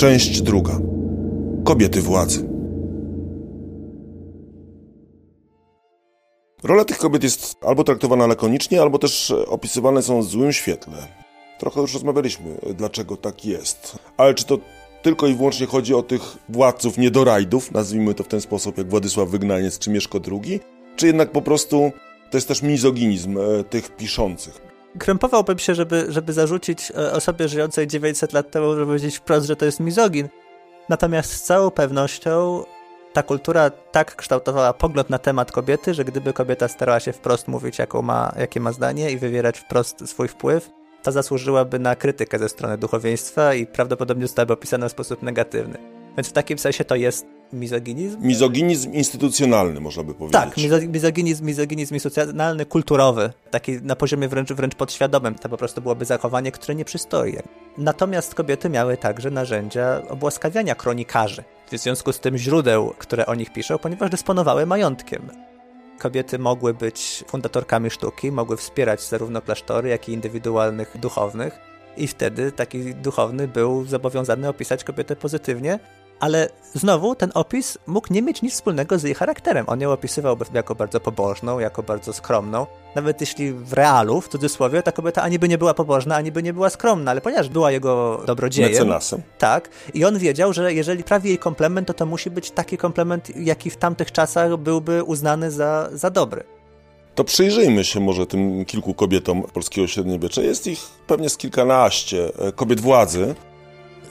Część 0.00 0.40
druga. 0.42 0.80
Kobiety 1.64 2.02
władzy. 2.02 2.48
Rola 6.62 6.84
tych 6.84 6.98
kobiet 6.98 7.22
jest 7.22 7.56
albo 7.60 7.84
traktowana 7.84 8.26
lakonicznie, 8.26 8.82
albo 8.82 8.98
też 8.98 9.30
opisywane 9.30 10.02
są 10.02 10.22
w 10.22 10.24
złym 10.24 10.52
świetle. 10.52 10.94
Trochę 11.58 11.80
już 11.80 11.94
rozmawialiśmy, 11.94 12.58
dlaczego 12.74 13.16
tak 13.16 13.44
jest. 13.44 13.98
Ale 14.16 14.34
czy 14.34 14.44
to 14.44 14.58
tylko 15.02 15.26
i 15.26 15.34
wyłącznie 15.34 15.66
chodzi 15.66 15.94
o 15.94 16.02
tych 16.02 16.22
władców 16.48 16.98
niedorajdów, 16.98 17.72
nazwijmy 17.72 18.14
to 18.14 18.24
w 18.24 18.28
ten 18.28 18.40
sposób, 18.40 18.78
jak 18.78 18.90
Władysław 18.90 19.28
Wygnaniec 19.28 19.78
czy 19.78 19.90
Mieszko 19.90 20.20
II, 20.32 20.60
czy 20.96 21.06
jednak 21.06 21.32
po 21.32 21.42
prostu 21.42 21.92
to 22.30 22.36
jest 22.36 22.48
też 22.48 22.62
mizoginizm 22.62 23.38
e, 23.38 23.64
tych 23.64 23.96
piszących? 23.96 24.69
Krępowałbym 24.98 25.58
się, 25.58 25.74
żeby, 25.74 26.06
żeby 26.08 26.32
zarzucić 26.32 26.90
e, 26.90 27.12
osobie 27.12 27.48
żyjącej 27.48 27.86
900 27.86 28.32
lat 28.32 28.50
temu, 28.50 28.74
żeby 28.74 28.86
powiedzieć 28.86 29.16
wprost, 29.16 29.46
że 29.46 29.56
to 29.56 29.64
jest 29.64 29.80
mizogin. 29.80 30.28
Natomiast 30.88 31.32
z 31.32 31.42
całą 31.42 31.70
pewnością 31.70 32.64
ta 33.12 33.22
kultura 33.22 33.70
tak 33.70 34.16
kształtowała 34.16 34.72
pogląd 34.72 35.10
na 35.10 35.18
temat 35.18 35.52
kobiety, 35.52 35.94
że 35.94 36.04
gdyby 36.04 36.32
kobieta 36.32 36.68
starała 36.68 37.00
się 37.00 37.12
wprost 37.12 37.48
mówić, 37.48 37.78
jaką 37.78 38.02
ma, 38.02 38.32
jakie 38.38 38.60
ma 38.60 38.72
zdanie 38.72 39.10
i 39.10 39.18
wywierać 39.18 39.58
wprost 39.58 40.08
swój 40.08 40.28
wpływ, 40.28 40.70
to 41.02 41.12
zasłużyłaby 41.12 41.78
na 41.78 41.96
krytykę 41.96 42.38
ze 42.38 42.48
strony 42.48 42.78
duchowieństwa 42.78 43.54
i 43.54 43.66
prawdopodobnie 43.66 44.24
zostałaby 44.24 44.52
opisana 44.52 44.88
w 44.88 44.92
sposób 44.92 45.22
negatywny. 45.22 45.78
Więc 46.16 46.28
w 46.28 46.32
takim 46.32 46.58
sensie 46.58 46.84
to 46.84 46.96
jest 46.96 47.26
mizoginizm? 47.52 48.22
Mizoginizm 48.22 48.92
instytucjonalny, 48.92 49.80
można 49.80 50.02
by 50.02 50.14
powiedzieć. 50.14 50.42
Tak, 50.42 50.56
mizoginizm, 50.88 51.44
mizoginizm 51.44 51.94
instytucjonalny, 51.94 52.66
kulturowy, 52.66 53.32
taki 53.50 53.82
na 53.82 53.96
poziomie 53.96 54.28
wręcz, 54.28 54.52
wręcz 54.52 54.74
podświadomym. 54.74 55.34
To 55.34 55.48
po 55.48 55.56
prostu 55.56 55.82
byłoby 55.82 56.04
zachowanie, 56.04 56.52
które 56.52 56.74
nie 56.74 56.84
przystoi. 56.84 57.36
Natomiast 57.78 58.34
kobiety 58.34 58.68
miały 58.68 58.96
także 58.96 59.30
narzędzia 59.30 60.02
obłaskawiania 60.08 60.74
kronikarzy. 60.74 61.44
W 61.72 61.78
związku 61.78 62.12
z 62.12 62.20
tym 62.20 62.38
źródeł, 62.38 62.94
które 62.98 63.26
o 63.26 63.34
nich 63.34 63.52
piszą, 63.52 63.78
ponieważ 63.78 64.10
dysponowały 64.10 64.66
majątkiem. 64.66 65.30
Kobiety 65.98 66.38
mogły 66.38 66.74
być 66.74 67.24
fundatorkami 67.26 67.90
sztuki, 67.90 68.32
mogły 68.32 68.56
wspierać 68.56 69.02
zarówno 69.02 69.42
klasztory, 69.42 69.88
jak 69.88 70.08
i 70.08 70.12
indywidualnych 70.12 70.98
duchownych. 71.00 71.58
I 71.96 72.06
wtedy 72.06 72.52
taki 72.52 72.94
duchowny 72.94 73.48
był 73.48 73.84
zobowiązany 73.84 74.48
opisać 74.48 74.84
kobietę 74.84 75.16
pozytywnie, 75.16 75.78
ale 76.20 76.48
znowu 76.74 77.14
ten 77.14 77.30
opis 77.34 77.78
mógł 77.86 78.12
nie 78.12 78.22
mieć 78.22 78.42
nic 78.42 78.52
wspólnego 78.52 78.98
z 78.98 79.02
jej 79.02 79.14
charakterem. 79.14 79.64
On 79.68 79.80
ją 79.80 79.92
opisywałby 79.92 80.44
jako 80.54 80.74
bardzo 80.74 81.00
pobożną, 81.00 81.58
jako 81.58 81.82
bardzo 81.82 82.12
skromną. 82.12 82.66
Nawet 82.94 83.20
jeśli 83.20 83.52
w 83.52 83.72
realu, 83.72 84.20
w 84.20 84.28
cudzysłowie, 84.28 84.82
ta 84.82 84.92
kobieta 84.92 85.22
ani 85.22 85.38
by 85.38 85.48
nie 85.48 85.58
była 85.58 85.74
pobożna, 85.74 86.16
ani 86.16 86.32
by 86.32 86.42
nie 86.42 86.52
była 86.52 86.70
skromna, 86.70 87.10
ale 87.10 87.20
ponieważ 87.20 87.48
była 87.48 87.70
jego 87.70 88.22
dobrodziejem... 88.26 88.72
Mecenasem. 88.72 89.22
Tak. 89.38 89.68
I 89.94 90.04
on 90.04 90.18
wiedział, 90.18 90.52
że 90.52 90.74
jeżeli 90.74 91.04
prawi 91.04 91.28
jej 91.28 91.38
komplement, 91.38 91.88
to 91.88 91.94
to 91.94 92.06
musi 92.06 92.30
być 92.30 92.50
taki 92.50 92.78
komplement, 92.78 93.36
jaki 93.36 93.70
w 93.70 93.76
tamtych 93.76 94.12
czasach 94.12 94.56
byłby 94.56 95.04
uznany 95.04 95.50
za, 95.50 95.88
za 95.92 96.10
dobry. 96.10 96.44
To 97.14 97.24
przyjrzyjmy 97.24 97.84
się 97.84 98.00
może 98.00 98.26
tym 98.26 98.64
kilku 98.64 98.94
kobietom 98.94 99.42
polskiego 99.42 99.86
średniowiecza. 99.86 100.42
Jest 100.42 100.66
ich 100.66 100.80
pewnie 101.06 101.28
z 101.28 101.36
kilkanaście 101.36 102.32
e, 102.38 102.52
kobiet 102.52 102.80
władzy, 102.80 103.34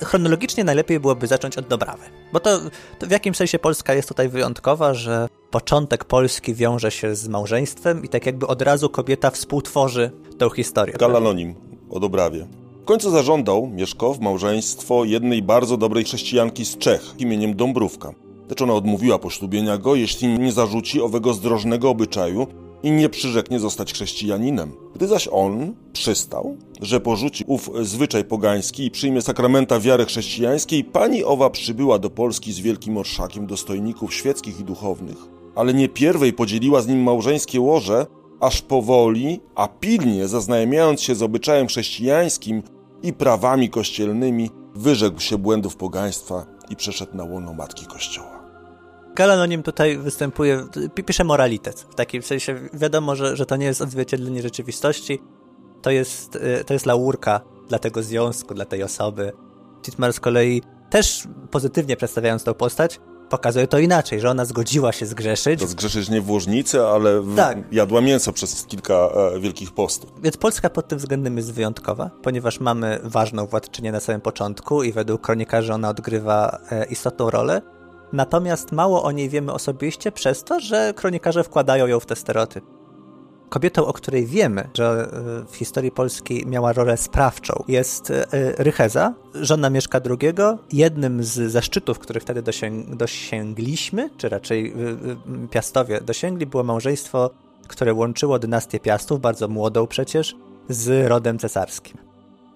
chronologicznie 0.04 0.64
najlepiej 0.64 1.00
byłoby 1.00 1.28
zacząć 1.28 1.58
od 1.58 1.68
Dobrawy. 1.68 2.04
Bo 2.34 2.40
to, 2.40 2.60
to, 3.00 3.08
w 3.08 3.12
jakimś 3.12 3.38
sensie 3.38 3.60
Polska 3.60 3.94
jest 3.94 4.08
tutaj 4.08 4.30
wyjątkowa, 4.30 4.94
że 4.94 5.28
początek 5.52 6.06
Polski 6.06 6.54
wiąże 6.54 6.92
się 6.92 7.16
z 7.16 7.28
małżeństwem 7.28 8.06
i 8.06 8.10
tak 8.10 8.26
jakby 8.26 8.48
od 8.48 8.62
razu 8.62 8.90
kobieta 8.90 9.32
współtworzy 9.32 10.12
tą 10.38 10.50
historię. 10.50 10.96
Galanonim 11.00 11.56
o 11.90 12.00
Dobrawie. 12.00 12.48
W 12.82 12.86
końcu 12.86 13.12
zażądał 13.12 13.68
Mieszko 13.68 14.16
małżeństwo 14.22 15.06
jednej 15.06 15.42
bardzo 15.42 15.78
dobrej 15.78 16.04
chrześcijanki 16.04 16.66
z 16.66 16.78
Czech 16.78 17.02
imieniem 17.18 17.56
Dąbrówka. 17.56 18.14
Lecz 18.50 18.62
ona 18.62 18.74
odmówiła 18.74 19.20
poślubienia 19.20 19.78
go, 19.78 19.96
jeśli 19.96 20.28
nie 20.40 20.52
zarzuci 20.52 21.02
owego 21.02 21.34
zdrożnego 21.34 21.90
obyczaju, 21.90 22.48
i 22.84 22.92
nie 22.92 23.10
przyrzeknie 23.10 23.60
zostać 23.60 23.94
chrześcijaninem. 23.94 24.72
Gdy 24.96 25.08
zaś 25.08 25.28
on 25.32 25.76
przystał, 25.94 26.58
że 26.82 27.00
porzuci 27.00 27.44
ów 27.48 27.70
zwyczaj 27.82 28.24
pogański 28.24 28.86
i 28.86 28.92
przyjmie 28.92 29.22
sakramenta 29.22 29.80
wiary 29.80 30.06
chrześcijańskiej, 30.06 30.84
pani 30.84 31.24
owa 31.24 31.50
przybyła 31.50 32.00
do 32.00 32.10
Polski 32.10 32.54
z 32.54 32.60
wielkim 32.60 32.98
orszakiem 32.98 33.48
dostojników 33.48 34.14
świeckich 34.14 34.60
i 34.60 34.64
duchownych. 34.64 35.18
Ale 35.56 35.74
nie 35.74 35.90
pierwej 35.90 36.34
podzieliła 36.34 36.82
z 36.82 36.88
nim 36.88 37.04
małżeńskie 37.04 37.62
łoże, 37.62 38.06
aż 38.40 38.62
powoli, 38.62 39.40
a 39.56 39.68
pilnie 39.68 40.28
zaznajamiając 40.28 41.02
się 41.02 41.16
z 41.16 41.24
obyczajem 41.24 41.68
chrześcijańskim 41.68 42.64
i 43.04 43.14
prawami 43.14 43.70
kościelnymi, 43.70 44.50
wyrzekł 44.76 45.20
się 45.20 45.38
błędów 45.38 45.76
pogaństwa 45.76 46.46
i 46.70 46.76
przeszedł 46.76 47.18
na 47.18 47.24
łono 47.24 47.54
Matki 47.54 47.86
Kościoła. 47.86 48.39
Galanonim 49.20 49.64
tutaj 49.64 49.98
występuje, 49.98 50.68
pisze 51.06 51.24
moralitet. 51.24 51.80
W 51.90 51.96
takim 51.96 52.22
sensie 52.22 52.70
wiadomo, 52.74 53.16
że, 53.16 53.36
że 53.36 53.46
to 53.46 53.56
nie 53.56 53.66
jest 53.66 53.82
odzwierciedlenie 53.82 54.42
rzeczywistości. 54.42 55.22
To 55.82 55.92
jest, 55.92 56.36
y, 56.36 56.64
to 56.66 56.74
jest 56.74 56.86
laurka 56.86 57.42
dla 57.70 57.80
tego 57.80 58.04
związku, 58.04 58.54
dla 58.54 58.66
tej 58.66 58.84
osoby. 58.84 59.32
Titmar 59.82 60.14
z 60.14 60.20
kolei 60.20 60.62
też 60.90 61.24
pozytywnie 61.52 61.98
przedstawiając 61.98 62.44
tą 62.44 62.54
postać, 62.54 63.00
pokazuje 63.30 63.68
to 63.68 63.80
inaczej, 63.80 64.20
że 64.20 64.30
ona 64.30 64.46
zgodziła 64.46 64.92
się 64.92 65.06
zgrzeszyć. 65.06 65.60
To 65.60 65.68
zgrzeszyć 65.68 66.10
nie 66.10 66.22
w 66.22 66.30
łożnicy, 66.30 66.82
ale 66.82 67.22
w... 67.22 67.36
tak. 67.36 67.58
jadła 67.72 68.02
mięso 68.02 68.34
przez 68.34 68.66
kilka 68.66 68.94
e, 69.36 69.40
wielkich 69.40 69.72
postów. 69.72 70.12
Więc 70.22 70.38
Polska 70.38 70.70
pod 70.70 70.88
tym 70.88 70.98
względem 70.98 71.38
jest 71.38 71.54
wyjątkowa, 71.54 72.12
ponieważ 72.24 72.60
mamy 72.60 73.00
ważną 73.04 73.46
władczynię 73.46 73.92
na 73.92 74.00
samym 74.00 74.22
początku 74.22 74.84
i 74.84 74.92
według 74.92 75.22
kronikarzy 75.22 75.74
ona 75.74 75.90
odgrywa 75.90 76.60
e, 76.72 76.86
istotną 76.86 77.30
rolę. 77.30 77.62
Natomiast 78.14 78.72
mało 78.72 79.04
o 79.04 79.12
niej 79.12 79.30
wiemy 79.30 79.54
osobiście 79.54 80.12
przez 80.12 80.44
to, 80.44 80.60
że 80.60 80.94
kronikarze 80.96 81.44
wkładają 81.44 81.88
ją 81.88 82.00
w 82.00 82.06
te 82.06 82.16
stereotypy. 82.16 82.80
Kobietą, 83.50 83.86
o 83.86 83.94
której 83.94 84.26
wiemy, 84.26 84.70
że 84.74 85.10
e, 85.46 85.52
w 85.52 85.56
historii 85.56 85.92
Polski 85.92 86.46
miała 86.48 86.74
rolę 86.74 86.98
sprawczą, 86.98 87.64
jest 87.68 88.12
e, 88.12 88.26
Rycheza, 88.58 89.14
żona 89.36 89.70
Mieszka 89.70 90.02
II. 90.10 90.34
Jednym 90.74 91.24
z 91.24 91.52
zaszczytów, 91.52 92.00
których 92.00 92.24
wtedy 92.24 92.42
dosięg 92.42 92.96
dosięgliśmy, 92.96 94.10
czy 94.18 94.30
raczej 94.30 94.74
e, 95.44 95.48
Piastowie 95.48 96.02
dosięgli, 96.02 96.46
było 96.46 96.64
małżeństwo, 96.64 97.30
które 97.68 97.94
łączyło 97.94 98.40
dynastię 98.40 98.80
Piastów, 98.80 99.22
bardzo 99.22 99.48
młodą 99.48 99.88
przecież, 99.88 100.36
z 100.70 101.08
rodem 101.08 101.40
cesarskim. 101.40 102.09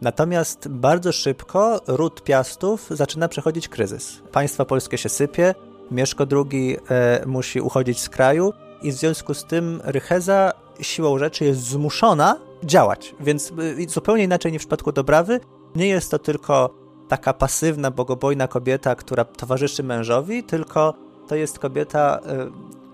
Natomiast 0.04 0.68
bardzo 0.68 1.12
szybko 1.12 1.82
ród 1.88 2.24
Piastów 2.24 2.88
zaczyna 2.90 3.28
przechodzić 3.28 3.68
kryzys. 3.68 4.22
Państwo 4.32 4.66
polskie 4.66 4.98
się 4.98 5.10
sypie, 5.10 5.56
Mieszko 5.92 6.26
II 6.52 6.78
e, 6.90 7.24
musi 7.26 7.62
uchodzić 7.62 8.00
z 8.00 8.10
kraju 8.10 8.54
i 8.82 8.92
w 8.92 8.96
związku 8.96 9.34
z 9.34 9.46
tym 9.46 9.82
Rycheza 9.84 10.52
siłą 10.82 11.18
rzeczy 11.18 11.46
jest 11.46 11.62
zmuszona 11.62 12.40
działać. 12.64 13.16
Więc 13.20 13.52
e, 13.88 13.90
zupełnie 13.90 14.24
inaczej 14.24 14.52
niż 14.52 14.62
w 14.62 14.66
przypadku 14.66 14.92
Dobrawy, 14.92 15.40
nie 15.76 15.88
jest 15.88 16.12
to 16.12 16.20
tylko 16.20 16.74
taka 17.08 17.34
pasywna, 17.34 17.92
bogobojna 17.92 18.48
kobieta, 18.48 18.96
która 18.96 19.26
towarzyszy 19.26 19.84
mężowi, 19.84 20.44
tylko 20.44 20.94
to 21.28 21.36
jest 21.36 21.60
kobieta, 21.60 22.20
e, 22.26 22.50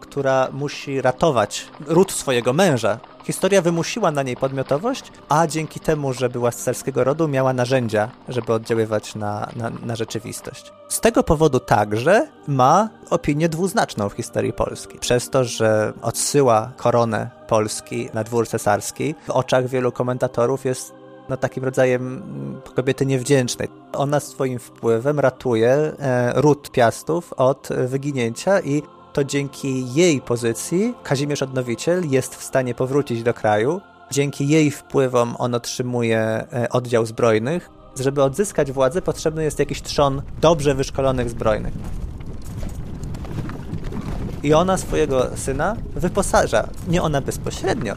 która 0.09 0.47
musi 0.51 1.01
ratować 1.01 1.67
ród 1.87 2.11
swojego 2.11 2.53
męża. 2.53 2.99
Historia 3.23 3.61
wymusiła 3.61 4.11
na 4.11 4.23
niej 4.23 4.35
podmiotowość, 4.35 5.11
a 5.29 5.47
dzięki 5.47 5.79
temu, 5.79 6.13
że 6.13 6.29
była 6.29 6.51
z 6.51 6.83
rodu, 6.95 7.27
miała 7.27 7.53
narzędzia, 7.53 8.09
żeby 8.29 8.53
oddziaływać 8.53 9.15
na, 9.15 9.49
na, 9.55 9.69
na 9.69 9.95
rzeczywistość. 9.95 10.71
Z 10.89 10.99
tego 10.99 11.23
powodu 11.23 11.59
także 11.59 12.27
ma 12.47 12.89
opinię 13.09 13.49
dwuznaczną 13.49 14.09
w 14.09 14.13
historii 14.13 14.53
Polski. 14.53 14.99
Przez 14.99 15.29
to, 15.29 15.43
że 15.43 15.93
odsyła 16.01 16.71
koronę 16.77 17.29
Polski 17.47 18.09
na 18.13 18.23
dwór 18.23 18.47
cesarski, 18.47 19.15
w 19.27 19.29
oczach 19.29 19.67
wielu 19.67 19.91
komentatorów 19.91 20.65
jest 20.65 20.93
no, 21.29 21.37
takim 21.37 21.63
rodzajem 21.63 22.01
mm, 22.01 22.61
kobiety 22.75 23.05
niewdzięcznej. 23.05 23.67
Ona 23.93 24.19
swoim 24.19 24.59
wpływem 24.59 25.19
ratuje 25.19 25.71
e, 25.71 26.33
ród 26.35 26.71
Piastów 26.71 27.33
od 27.33 27.69
wyginięcia 27.87 28.59
i 28.59 28.83
to 29.13 29.23
dzięki 29.23 29.93
jej 29.93 30.21
pozycji 30.21 30.93
Kazimierz 31.03 31.41
Odnowiciel 31.41 32.09
jest 32.09 32.35
w 32.35 32.43
stanie 32.43 32.75
powrócić 32.75 33.23
do 33.23 33.33
kraju. 33.33 33.81
Dzięki 34.11 34.47
jej 34.47 34.71
wpływom 34.71 35.35
on 35.37 35.55
otrzymuje 35.55 36.19
e, 36.19 36.69
oddział 36.69 37.05
zbrojnych. 37.05 37.69
Żeby 37.99 38.23
odzyskać 38.23 38.71
władzę, 38.71 39.01
potrzebny 39.01 39.43
jest 39.43 39.59
jakiś 39.59 39.81
trzon 39.81 40.21
dobrze 40.41 40.75
wyszkolonych 40.75 41.29
zbrojnych. 41.29 41.73
I 44.43 44.53
ona 44.53 44.77
swojego 44.77 45.37
syna 45.37 45.75
wyposaża. 45.95 46.67
Nie 46.87 47.01
ona 47.01 47.21
bezpośrednio, 47.21 47.95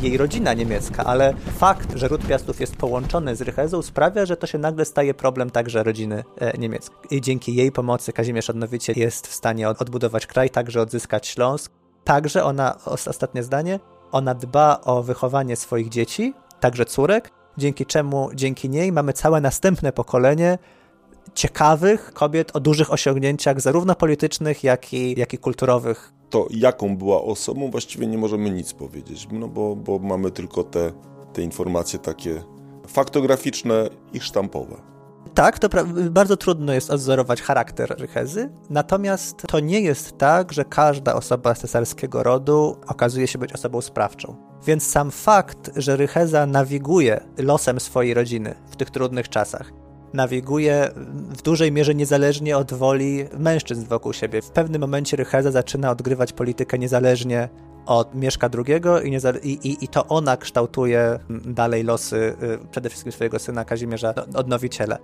jej 0.00 0.16
rodzina 0.16 0.54
niemiecka, 0.54 1.04
ale 1.04 1.34
fakt, 1.58 1.96
że 1.96 2.08
ród 2.08 2.26
Piastów 2.26 2.60
jest 2.60 2.76
połączony 2.76 3.36
z 3.36 3.40
Rychezą 3.40 3.82
sprawia, 3.82 4.26
że 4.26 4.36
to 4.36 4.46
się 4.46 4.58
nagle 4.58 4.84
staje 4.84 5.14
problem 5.14 5.50
także 5.50 5.82
rodziny 5.82 6.24
e, 6.38 6.58
niemieckiej. 6.58 6.96
I 7.10 7.20
dzięki 7.20 7.54
jej 7.54 7.72
pomocy 7.72 8.12
Kazimierz 8.12 8.50
Odnowiciel 8.50 8.98
jest 8.98 9.26
w 9.26 9.34
stanie 9.34 9.68
odbudować 9.68 10.26
kraj, 10.26 10.50
także 10.50 10.80
odzyskać 10.80 11.26
Śląsk. 11.26 11.72
Także 12.04 12.44
ona, 12.44 12.78
ostatnie 12.84 13.42
zdanie, 13.42 13.80
ona 14.12 14.34
dba 14.34 14.80
o 14.84 15.02
wychowanie 15.02 15.56
swoich 15.56 15.88
dzieci, 15.88 16.34
także 16.60 16.84
córek, 16.84 17.30
dzięki 17.58 17.86
czemu 17.86 18.30
dzięki 18.34 18.68
niej 18.68 18.92
mamy 18.92 19.12
całe 19.12 19.40
następne 19.40 19.92
pokolenie 19.92 20.58
ciekawych 21.34 22.12
kobiet 22.12 22.56
o 22.56 22.60
dużych 22.60 22.92
osiągnięciach, 22.92 23.60
zarówno 23.60 23.94
politycznych, 23.94 24.64
jak 24.64 24.92
i, 24.92 25.20
jak 25.20 25.34
i 25.34 25.38
kulturowych. 25.38 26.12
To 26.30 26.46
jaką 26.50 26.96
była 26.96 27.22
osobą, 27.22 27.70
właściwie 27.70 28.06
nie 28.06 28.18
możemy 28.18 28.50
nic 28.50 28.72
powiedzieć, 28.72 29.28
no 29.32 29.48
bo, 29.48 29.76
bo 29.76 29.98
mamy 29.98 30.30
tylko 30.30 30.64
te, 30.64 30.92
te 31.32 31.42
informacje 31.42 31.98
takie 31.98 32.42
faktograficzne 32.86 33.88
i 34.12 34.20
sztampowe. 34.20 34.90
Tak, 35.34 35.58
to 35.58 35.68
bardzo 36.10 36.36
trudno 36.36 36.72
jest 36.72 36.90
odzorować 36.90 37.42
charakter 37.42 37.96
Rychezy, 37.98 38.50
natomiast 38.70 39.42
to 39.48 39.60
nie 39.60 39.80
jest 39.80 40.18
tak, 40.18 40.52
że 40.52 40.64
każda 40.64 41.14
osoba 41.14 41.54
cesarskiego 41.54 42.22
rodu 42.22 42.76
okazuje 42.86 43.26
się 43.26 43.38
być 43.38 43.52
osobą 43.52 43.80
sprawczą. 43.80 44.36
Więc 44.66 44.86
sam 44.86 45.10
fakt, 45.10 45.70
że 45.76 45.96
Rycheza 45.96 46.46
nawiguje 46.46 47.20
losem 47.38 47.80
swojej 47.80 48.14
rodziny 48.14 48.54
w 48.70 48.76
tych 48.76 48.90
trudnych 48.90 49.28
czasach, 49.28 49.72
nawiguje 50.12 50.90
w 51.36 51.42
dużej 51.42 51.72
mierze 51.72 51.94
niezależnie 51.94 52.56
od 52.56 52.74
woli 52.74 53.24
mężczyzn 53.38 53.86
wokół 53.86 54.12
siebie. 54.12 54.42
W 54.42 54.50
pewnym 54.50 54.80
momencie 54.80 55.16
Rycheza 55.16 55.50
zaczyna 55.50 55.90
odgrywać 55.90 56.32
politykę 56.32 56.78
niezależnie 56.78 57.48
od 57.86 58.14
Mieszka 58.14 58.50
II 58.66 58.80
i, 59.42 59.50
i, 59.52 59.84
i, 59.84 59.88
to 59.88 60.06
ona 60.06 60.36
kształtuje 60.36 61.18
dalej 61.30 61.84
losy 61.84 62.16
y, 62.16 62.58
przede 62.70 62.88
wszystkim 62.88 63.12
swojego 63.12 63.38
syna 63.38 63.64
Kazimierza 63.64 64.14
Odnowiciela. 64.34 64.98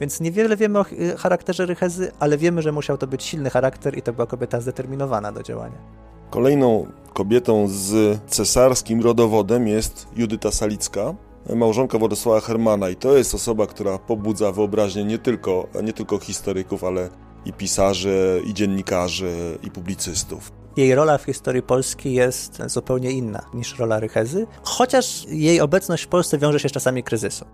Więc 0.00 0.20
niewiele 0.20 0.56
wiemy 0.56 0.78
o 0.78 0.84
charakterze 1.18 1.66
Rychezy, 1.66 2.12
ale 2.18 2.38
wiemy, 2.38 2.62
że 2.62 2.72
musiał 2.72 2.98
to 2.98 3.06
być 3.06 3.22
silny 3.22 3.50
charakter 3.50 3.98
i 3.98 4.02
to 4.02 4.12
była 4.12 4.26
kobieta 4.26 4.60
zdeterminowana 4.60 5.32
do 5.32 5.42
działania. 5.42 5.78
Kolejną 6.30 6.86
kobietą 7.12 7.68
z 7.68 8.18
cesarskim 8.26 9.00
rodowodem 9.00 9.68
jest 9.68 10.08
Judyta 10.16 10.50
Salicka, 10.50 11.14
małżonka 11.48 11.98
Władysława 11.98 12.40
Hermana 12.40 12.88
i 12.88 12.96
to 12.96 13.16
jest 13.16 13.34
osoba, 13.34 13.66
która 13.66 13.98
pobudza 13.98 14.52
wyobraźnię 14.52 15.04
nie 15.04 15.18
tylko, 15.18 15.66
nie 15.82 15.92
tylko 15.92 16.18
historyków, 16.18 16.84
ale 16.84 17.08
i 17.44 17.52
pisarzy, 17.52 18.42
i 18.46 18.54
dziennikarzy, 18.54 19.58
i 19.62 19.70
publicystów. 19.70 20.52
Jej 20.76 20.94
rola 20.94 21.18
w 21.18 21.22
historii 21.22 21.62
Polski 21.62 22.14
jest 22.14 22.62
zupełnie 22.66 23.10
inna 23.10 23.46
niż 23.54 23.78
rola 23.78 24.00
Rychezy, 24.00 24.46
chociaż 24.62 25.26
jej 25.28 25.60
obecność 25.60 26.04
w 26.04 26.08
Polsce 26.08 26.38
wiąże 26.38 26.60
się 26.60 26.68
z 26.68 26.72
czasami 26.72 27.02
kryzysu. 27.02 27.44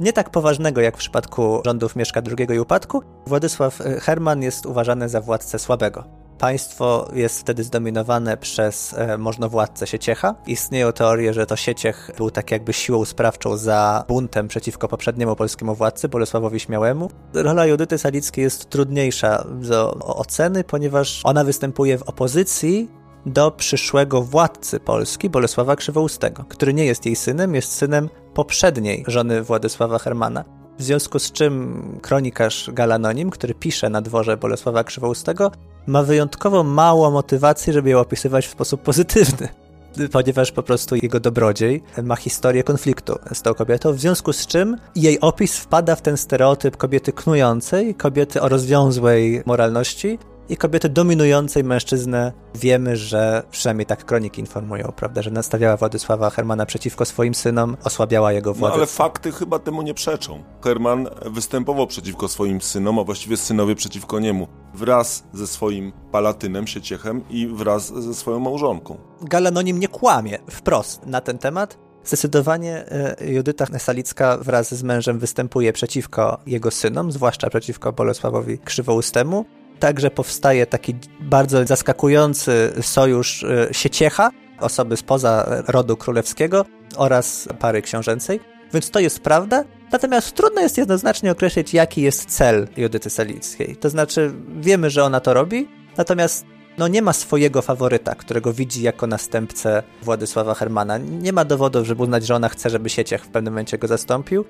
Nie 0.00 0.12
tak 0.12 0.30
poważnego 0.30 0.80
jak 0.80 0.94
w 0.94 0.98
przypadku 0.98 1.60
rządów 1.64 1.96
Mieszka 1.96 2.22
II 2.38 2.56
i 2.56 2.58
upadku, 2.58 3.02
Władysław 3.26 3.78
Herman 4.00 4.42
jest 4.42 4.66
uważany 4.66 5.08
za 5.08 5.20
władcę 5.20 5.58
słabego. 5.58 6.23
Państwo 6.38 7.08
jest 7.12 7.40
wtedy 7.40 7.64
zdominowane 7.64 8.36
przez 8.36 8.94
e, 8.94 9.18
możnowładcę 9.18 9.86
Sieciecha. 9.86 10.34
Istnieją 10.46 10.92
teorie, 10.92 11.34
że 11.34 11.46
to 11.46 11.56
Sieciech 11.56 12.10
był 12.16 12.30
tak 12.30 12.50
jakby 12.50 12.72
siłą 12.72 13.04
sprawczą 13.04 13.56
za 13.56 14.04
buntem 14.08 14.48
przeciwko 14.48 14.88
poprzedniemu 14.88 15.36
polskiemu 15.36 15.74
władcy, 15.74 16.08
Bolesławowi 16.08 16.60
Śmiałemu. 16.60 17.10
Rola 17.34 17.66
Judyty 17.66 17.98
Salickiej 17.98 18.42
jest 18.42 18.70
trudniejsza 18.70 19.44
do 19.48 19.94
oceny, 19.94 20.64
ponieważ 20.64 21.20
ona 21.24 21.44
występuje 21.44 21.98
w 21.98 22.02
opozycji 22.02 22.88
do 23.26 23.50
przyszłego 23.50 24.22
władcy 24.22 24.80
Polski, 24.80 25.30
Bolesława 25.30 25.76
Krzywoustego, 25.76 26.44
który 26.48 26.74
nie 26.74 26.84
jest 26.84 27.06
jej 27.06 27.16
synem, 27.16 27.54
jest 27.54 27.72
synem 27.72 28.08
poprzedniej 28.34 29.04
żony 29.06 29.42
Władysława 29.42 29.98
Hermana. 29.98 30.63
W 30.78 30.82
związku 30.82 31.18
z 31.18 31.32
czym 31.32 31.82
kronikarz 32.02 32.70
Galanonim, 32.72 33.30
który 33.30 33.54
pisze 33.54 33.90
na 33.90 34.02
dworze 34.02 34.36
Bolesława 34.36 34.84
Krzywoustego, 34.84 35.50
ma 35.86 36.02
wyjątkowo 36.02 36.64
mało 36.64 37.10
motywacji, 37.10 37.72
żeby 37.72 37.90
ją 37.90 38.00
opisywać 38.00 38.46
w 38.46 38.50
sposób 38.50 38.82
pozytywny. 38.82 39.48
Ponieważ 40.12 40.52
po 40.52 40.62
prostu 40.62 40.96
jego 40.96 41.20
dobrodziej 41.20 41.82
ma 42.02 42.16
historię 42.16 42.62
konfliktu 42.62 43.18
z 43.32 43.42
tą 43.42 43.54
kobietą, 43.54 43.92
w 43.92 44.00
związku 44.00 44.32
z 44.32 44.46
czym 44.46 44.76
jej 44.96 45.20
opis 45.20 45.58
wpada 45.58 45.96
w 45.96 46.02
ten 46.02 46.16
stereotyp 46.16 46.76
kobiety 46.76 47.12
knującej, 47.12 47.94
kobiety 47.94 48.42
o 48.42 48.48
rozwiązłej 48.48 49.42
moralności, 49.46 50.18
i 50.48 50.56
kobiety 50.56 50.88
dominującej 50.88 51.64
mężczyznę 51.64 52.32
wiemy, 52.54 52.96
że 52.96 53.42
przynajmniej 53.50 53.86
tak 53.86 54.04
kroniki 54.04 54.40
informują, 54.40 54.92
prawda, 54.96 55.22
że 55.22 55.30
nastawiała 55.30 55.76
Władysława 55.76 56.30
Hermana 56.30 56.66
przeciwko 56.66 57.04
swoim 57.04 57.34
synom, 57.34 57.76
osłabiała 57.84 58.32
jego 58.32 58.54
władzę. 58.54 58.74
No 58.74 58.76
ale 58.76 58.86
fakty 58.86 59.32
chyba 59.32 59.58
temu 59.58 59.82
nie 59.82 59.94
przeczą. 59.94 60.42
Herman 60.64 61.08
występował 61.26 61.86
przeciwko 61.86 62.28
swoim 62.28 62.60
synom, 62.60 62.98
a 62.98 63.04
właściwie 63.04 63.36
synowie 63.36 63.74
przeciwko 63.74 64.20
niemu, 64.20 64.48
wraz 64.74 65.24
ze 65.32 65.46
swoim 65.46 65.92
palatynem, 66.12 66.66
Sieciechem 66.66 67.22
i 67.30 67.46
wraz 67.46 67.86
ze 67.86 68.14
swoją 68.14 68.40
małżonką. 68.40 68.98
Galanonim 69.22 69.78
nie 69.80 69.88
kłamie 69.88 70.38
wprost 70.50 71.06
na 71.06 71.20
ten 71.20 71.38
temat, 71.38 71.78
Zdecydowanie 72.04 72.84
e, 72.90 73.16
Judyta 73.32 73.66
Salicka 73.78 74.38
wraz 74.38 74.74
z 74.74 74.82
mężem 74.82 75.18
występuje 75.18 75.72
przeciwko 75.72 76.38
jego 76.46 76.70
synom, 76.70 77.12
zwłaszcza 77.12 77.50
przeciwko 77.50 77.92
Bolesławowi 77.92 78.58
Krzywoustemu 78.58 79.44
także 79.78 80.10
powstaje 80.10 80.66
taki 80.66 80.94
bardzo 81.20 81.66
zaskakujący 81.66 82.72
sojusz 82.82 83.44
e, 83.44 83.68
Sieciecha, 83.72 84.30
osoby 84.60 84.96
spoza 84.96 85.62
rodu 85.68 85.96
królewskiego 85.96 86.66
oraz 86.96 87.48
pary 87.58 87.82
książęcej. 87.82 88.40
Więc 88.74 88.90
to 88.90 89.00
jest 89.00 89.20
prawda, 89.20 89.64
natomiast 89.92 90.34
trudno 90.34 90.60
jest 90.60 90.78
jednoznacznie 90.78 91.32
określić, 91.32 91.74
jaki 91.74 92.02
jest 92.02 92.24
cel 92.24 92.68
Judyty 92.76 93.10
Salickiej. 93.10 93.76
To 93.76 93.90
znaczy, 93.90 94.32
wiemy, 94.60 94.90
że 94.90 95.04
ona 95.04 95.20
to 95.20 95.34
robi, 95.34 95.68
natomiast 95.96 96.46
no 96.78 96.88
nie 96.88 97.02
ma 97.02 97.12
swojego 97.12 97.62
faworyta, 97.62 98.14
którego 98.14 98.52
widzi 98.52 98.82
jako 98.82 99.06
następcę 99.06 99.82
Władysława 100.02 100.54
Hermana. 100.54 100.98
Nie 100.98 101.32
ma 101.32 101.44
dowodów, 101.44 101.86
żeby 101.86 102.02
uznać, 102.02 102.26
że 102.26 102.34
ona 102.34 102.48
chce, 102.48 102.70
żeby 102.70 102.88
Sieciech 102.88 103.24
w 103.24 103.28
pewnym 103.28 103.52
momencie 103.52 103.78
go 103.78 103.86
zastąpił. 103.86 104.44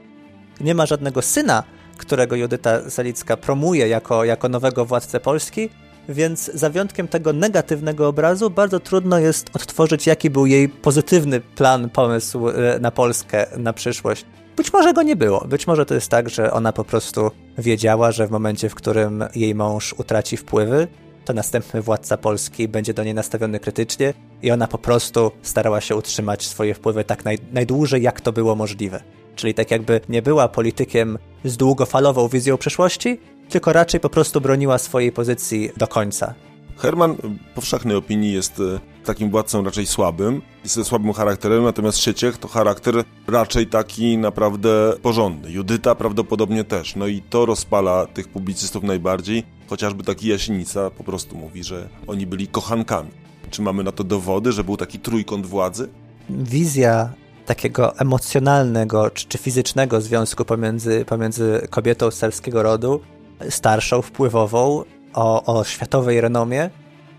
Nie 0.60 0.74
ma 0.74 0.86
żadnego 0.86 1.22
syna, 1.22 1.62
którego 1.96 2.36
Judyta 2.36 2.90
Salicka 2.90 3.36
promuje 3.36 3.88
jako, 3.88 4.24
jako 4.24 4.48
nowego 4.48 4.84
władcę 4.84 5.20
Polski, 5.20 5.70
więc 6.08 6.50
za 6.54 6.70
wyjątkiem 6.70 7.08
tego 7.08 7.32
negatywnego 7.32 8.08
obrazu 8.08 8.50
bardzo 8.50 8.80
trudno 8.80 9.18
jest 9.18 9.50
odtworzyć, 9.56 10.06
jaki 10.06 10.30
był 10.30 10.46
jej 10.46 10.68
pozytywny 10.68 11.40
plan, 11.40 11.90
pomysł 11.90 12.48
e, 12.48 12.78
na 12.80 12.90
Polskę, 12.90 13.46
na 13.56 13.72
przyszłość. 13.72 14.24
Być 14.56 14.72
może 14.72 14.92
go 14.92 15.02
nie 15.02 15.16
było. 15.16 15.44
Być 15.48 15.66
może 15.66 15.86
to 15.86 15.94
jest 15.94 16.10
tak, 16.10 16.30
że 16.30 16.52
ona 16.52 16.72
po 16.72 16.84
prostu 16.84 17.30
wiedziała, 17.58 18.12
że 18.12 18.26
w 18.26 18.30
momencie, 18.30 18.68
w 18.68 18.74
którym 18.74 19.24
jej 19.34 19.54
mąż 19.54 19.92
utraci 19.92 20.36
wpływy, 20.36 20.88
to 21.24 21.32
następny 21.32 21.82
władca 21.82 22.16
Polski 22.16 22.68
będzie 22.68 22.94
do 22.94 23.04
niej 23.04 23.14
nastawiony 23.14 23.60
krytycznie 23.60 24.14
i 24.42 24.50
ona 24.50 24.66
po 24.68 24.78
prostu 24.78 25.32
starała 25.42 25.80
się 25.80 25.96
utrzymać 25.96 26.46
swoje 26.46 26.74
wpływy 26.74 27.04
tak 27.04 27.24
naj, 27.24 27.38
najdłużej, 27.52 28.02
jak 28.02 28.20
to 28.20 28.32
było 28.32 28.54
możliwe. 28.54 29.02
Czyli 29.36 29.54
tak 29.54 29.70
jakby 29.70 30.00
nie 30.08 30.22
była 30.22 30.48
politykiem 30.48 31.18
z 31.44 31.56
długofalową 31.56 32.28
wizją 32.28 32.56
przyszłości, 32.56 33.20
tylko 33.48 33.72
raczej 33.72 34.00
po 34.00 34.08
prostu 34.08 34.40
broniła 34.40 34.78
swojej 34.78 35.12
pozycji 35.12 35.70
do 35.76 35.88
końca. 35.88 36.34
Herman 36.76 37.14
w 37.14 37.54
powszechnej 37.54 37.96
opinii 37.96 38.32
jest 38.32 38.60
e, 38.60 38.80
takim 39.04 39.30
władcą 39.30 39.64
raczej 39.64 39.86
słabym, 39.86 40.42
ze 40.64 40.84
słabym 40.84 41.12
charakterem, 41.12 41.64
natomiast 41.64 41.98
Sieciech 41.98 42.38
to 42.38 42.48
charakter 42.48 42.94
raczej 43.28 43.66
taki 43.66 44.18
naprawdę 44.18 44.92
porządny. 45.02 45.52
Judyta 45.52 45.94
prawdopodobnie 45.94 46.64
też. 46.64 46.96
No 46.96 47.06
i 47.06 47.22
to 47.22 47.46
rozpala 47.46 48.06
tych 48.06 48.28
publicystów 48.28 48.82
najbardziej. 48.82 49.42
Chociażby 49.66 50.04
taki 50.04 50.28
Jasienica 50.28 50.90
po 50.90 51.04
prostu 51.04 51.36
mówi, 51.36 51.64
że 51.64 51.88
oni 52.06 52.26
byli 52.26 52.46
kochankami. 52.46 53.10
Czy 53.50 53.62
mamy 53.62 53.84
na 53.84 53.92
to 53.92 54.04
dowody, 54.04 54.52
że 54.52 54.64
był 54.64 54.76
taki 54.76 54.98
trójkąt 54.98 55.46
władzy? 55.46 55.88
Wizja 56.30 57.12
takiego 57.46 57.98
emocjonalnego 57.98 59.10
czy, 59.10 59.26
czy 59.26 59.38
fizycznego 59.38 60.00
związku 60.00 60.44
pomiędzy, 60.44 61.04
pomiędzy 61.04 61.66
kobietą 61.70 62.10
starskiego 62.10 62.62
rodu, 62.62 63.00
starszą, 63.48 64.02
wpływową, 64.02 64.84
o, 65.14 65.58
o 65.58 65.64
światowej 65.64 66.20
renomie 66.20 66.70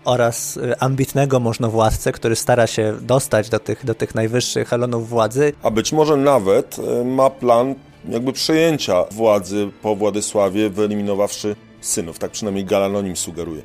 oraz 0.04 0.56
y, 0.56 0.78
ambitnego 0.78 1.40
możnowładcę, 1.40 2.12
który 2.12 2.36
stara 2.36 2.66
się 2.66 2.94
dostać 3.00 3.48
do 3.48 3.58
tych, 3.58 3.84
do 3.84 3.94
tych 3.94 4.14
najwyższych 4.14 4.72
elonów 4.72 5.08
władzy. 5.08 5.52
A 5.62 5.70
być 5.70 5.92
może 5.92 6.16
nawet 6.16 6.78
y, 6.78 7.04
ma 7.04 7.30
plan 7.30 7.74
jakby 8.08 8.32
przejęcia 8.32 9.04
władzy 9.10 9.70
po 9.82 9.96
Władysławie, 9.96 10.70
wyeliminowawszy 10.70 11.56
synów. 11.80 12.18
Tak 12.18 12.30
przynajmniej 12.30 12.64
Galanonim 12.64 13.16
sugeruje. 13.16 13.62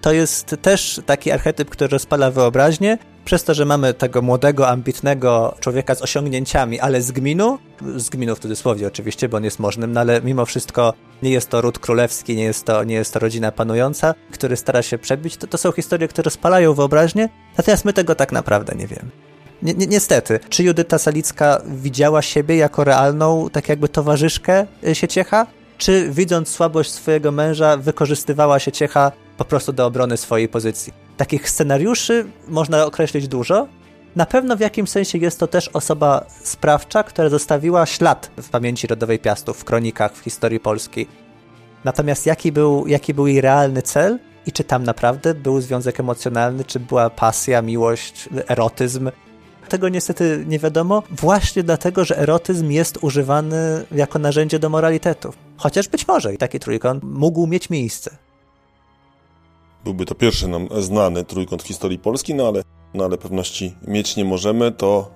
To 0.00 0.12
jest 0.12 0.56
też 0.62 1.00
taki 1.06 1.30
archetyp, 1.30 1.70
który 1.70 1.88
rozpala 1.88 2.30
wyobraźnię, 2.30 2.98
przez 3.28 3.44
to, 3.44 3.54
że 3.54 3.64
mamy 3.64 3.94
tego 3.94 4.22
młodego, 4.22 4.68
ambitnego 4.68 5.54
człowieka 5.60 5.94
z 5.94 6.02
osiągnięciami, 6.02 6.80
ale 6.80 7.02
z 7.02 7.12
gminu, 7.12 7.58
z 7.96 8.10
gminu 8.10 8.36
w 8.36 8.38
cudzysłowie 8.38 8.86
oczywiście, 8.86 9.28
bo 9.28 9.36
on 9.36 9.44
jest 9.44 9.58
możnym, 9.58 9.92
no 9.92 10.00
ale 10.00 10.22
mimo 10.22 10.46
wszystko 10.46 10.94
nie 11.22 11.30
jest 11.30 11.48
to 11.48 11.60
ród 11.60 11.78
królewski, 11.78 12.36
nie 12.36 12.44
jest 12.44 12.64
to, 12.64 12.84
nie 12.84 12.94
jest 12.94 13.12
to 13.12 13.18
rodzina 13.18 13.52
panująca, 13.52 14.14
który 14.30 14.56
stara 14.56 14.82
się 14.82 14.98
przebić, 14.98 15.36
to, 15.36 15.46
to 15.46 15.58
są 15.58 15.72
historie, 15.72 16.08
które 16.08 16.24
rozpalają 16.24 16.74
wyobraźnię, 16.74 17.28
natomiast 17.58 17.84
my 17.84 17.92
tego 17.92 18.14
tak 18.14 18.32
naprawdę 18.32 18.74
nie 18.74 18.86
wiemy. 18.86 19.10
Ni 19.62 19.74
ni 19.74 19.88
niestety, 19.88 20.40
czy 20.48 20.64
Judyta 20.64 20.98
Salicka 20.98 21.62
widziała 21.66 22.22
siebie 22.22 22.56
jako 22.56 22.84
realną, 22.84 23.50
tak 23.52 23.68
jakby 23.68 23.88
towarzyszkę 23.88 24.66
y, 24.86 24.94
Sieciecha? 24.94 25.46
Czy 25.78 26.10
widząc 26.10 26.48
słabość 26.48 26.90
swojego 26.90 27.32
męża, 27.32 27.76
wykorzystywała 27.76 28.58
Sieciecha 28.58 29.12
po 29.36 29.44
prostu 29.44 29.72
do 29.72 29.86
obrony 29.86 30.16
swojej 30.16 30.48
pozycji? 30.48 31.07
Takich 31.18 31.50
scenariuszy 31.50 32.26
można 32.48 32.86
określić 32.86 33.28
dużo. 33.28 33.68
Na 34.16 34.26
pewno 34.26 34.56
w 34.56 34.60
jakimś 34.60 34.90
sensie 34.90 35.18
jest 35.18 35.40
to 35.40 35.46
też 35.46 35.68
osoba 35.68 36.24
sprawcza, 36.42 37.02
która 37.02 37.28
zostawiła 37.28 37.86
ślad 37.86 38.30
w 38.36 38.48
pamięci 38.48 38.86
rodowej 38.86 39.18
Piastów, 39.18 39.58
w 39.58 39.64
kronikach, 39.64 40.14
w 40.14 40.18
historii 40.18 40.60
Polski. 40.60 41.06
Natomiast 41.84 42.26
jaki 42.26 42.52
był, 42.52 42.86
jaki 42.86 43.14
był 43.14 43.26
jej 43.26 43.40
realny 43.40 43.82
cel 43.82 44.18
i 44.46 44.52
czy 44.52 44.64
tam 44.64 44.84
naprawdę 44.84 45.34
był 45.34 45.60
związek 45.60 46.00
emocjonalny, 46.00 46.64
czy 46.64 46.80
była 46.80 47.10
pasja, 47.10 47.62
miłość, 47.62 48.28
erotyzm, 48.48 49.10
tego 49.68 49.88
niestety 49.88 50.44
nie 50.48 50.58
wiadomo, 50.58 51.02
właśnie 51.10 51.62
dlatego, 51.62 52.04
że 52.04 52.18
erotyzm 52.18 52.70
jest 52.70 52.98
używany 53.00 53.84
jako 53.92 54.18
narzędzie 54.18 54.58
do 54.58 54.68
moralitetu. 54.68 55.32
Chociaż 55.56 55.88
być 55.88 56.08
może 56.08 56.34
i 56.34 56.38
taki 56.38 56.58
trójkąt 56.58 57.02
mógł 57.04 57.46
mieć 57.46 57.70
miejsce 57.70 58.27
byłby 59.88 60.04
to 60.04 60.14
pierwszy 60.14 60.48
nam 60.48 60.68
znany 60.78 61.24
trójkąt 61.24 61.62
w 61.62 61.66
historii 61.66 61.98
Polski, 61.98 62.34
no 62.34 62.48
ale, 62.48 62.62
no 62.94 63.04
ale 63.04 63.18
pewności 63.18 63.74
mieć 63.86 64.16
nie 64.16 64.24
możemy, 64.24 64.72
to, 64.72 65.10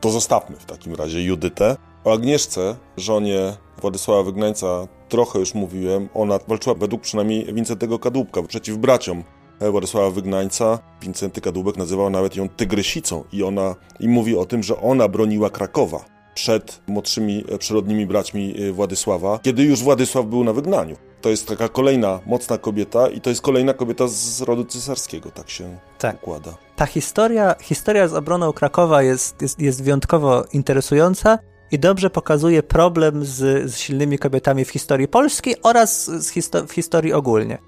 to 0.00 0.10
zostawmy 0.10 0.56
w 0.56 0.64
takim 0.64 0.94
razie 0.94 1.22
Judytę. 1.22 1.76
O 2.04 2.12
Agnieszce, 2.12 2.76
żonie 2.96 3.56
Władysława 3.80 4.22
Wygnańca, 4.22 4.88
trochę 5.08 5.38
już 5.38 5.54
mówiłem. 5.54 6.08
Ona 6.14 6.38
walczyła 6.48 6.74
według 6.74 7.02
przynajmniej 7.02 7.54
Wincentego 7.54 7.98
Kadłubka 7.98 8.42
przeciw 8.42 8.76
braciom 8.76 9.24
Władysława 9.70 10.10
Wygnańca. 10.10 10.78
Wincenty 11.02 11.40
Kadłubek 11.40 11.76
nazywał 11.76 12.10
nawet 12.10 12.36
ją 12.36 12.48
tygrysicą 12.48 13.24
i 13.32 13.42
ona 13.42 13.74
i 14.00 14.08
mówi 14.08 14.36
o 14.36 14.44
tym, 14.44 14.62
że 14.62 14.80
ona 14.80 15.08
broniła 15.08 15.50
Krakowa 15.50 16.04
przed 16.34 16.80
młodszymi 16.86 17.44
przyrodnimi 17.58 18.06
braćmi 18.06 18.54
Władysława, 18.72 19.38
kiedy 19.42 19.62
już 19.62 19.82
Władysław 19.82 20.26
był 20.26 20.44
na 20.44 20.52
wygnaniu. 20.52 20.96
To 21.20 21.28
jest 21.28 21.48
taka 21.48 21.68
kolejna 21.68 22.20
mocna 22.26 22.58
kobieta 22.58 23.08
i 23.08 23.20
to 23.20 23.30
jest 23.30 23.42
kolejna 23.42 23.74
kobieta 23.74 24.04
z 24.08 24.40
rodu 24.42 24.64
cesarskiego, 24.64 25.30
tak 25.30 25.50
się 25.50 25.78
tak. 25.98 26.16
układa. 26.16 26.54
Ta 26.76 26.86
historia, 26.86 27.54
historia 27.60 28.08
z 28.08 28.14
obroną 28.14 28.52
Krakowa 28.52 29.02
jest, 29.02 29.42
jest, 29.42 29.60
jest 29.60 29.82
wyjątkowo 29.82 30.44
interesująca 30.52 31.38
i 31.70 31.78
dobrze 31.78 32.10
pokazuje 32.10 32.62
problem 32.62 33.24
z, 33.24 33.70
z 33.70 33.76
silnymi 33.78 34.18
kobietami 34.18 34.64
w 34.64 34.70
historii 34.70 35.08
polskiej 35.08 35.56
oraz 35.62 36.10
z 36.10 36.28
histo 36.30 36.66
w 36.66 36.72
historii 36.72 37.12
ogólnie. 37.12 37.58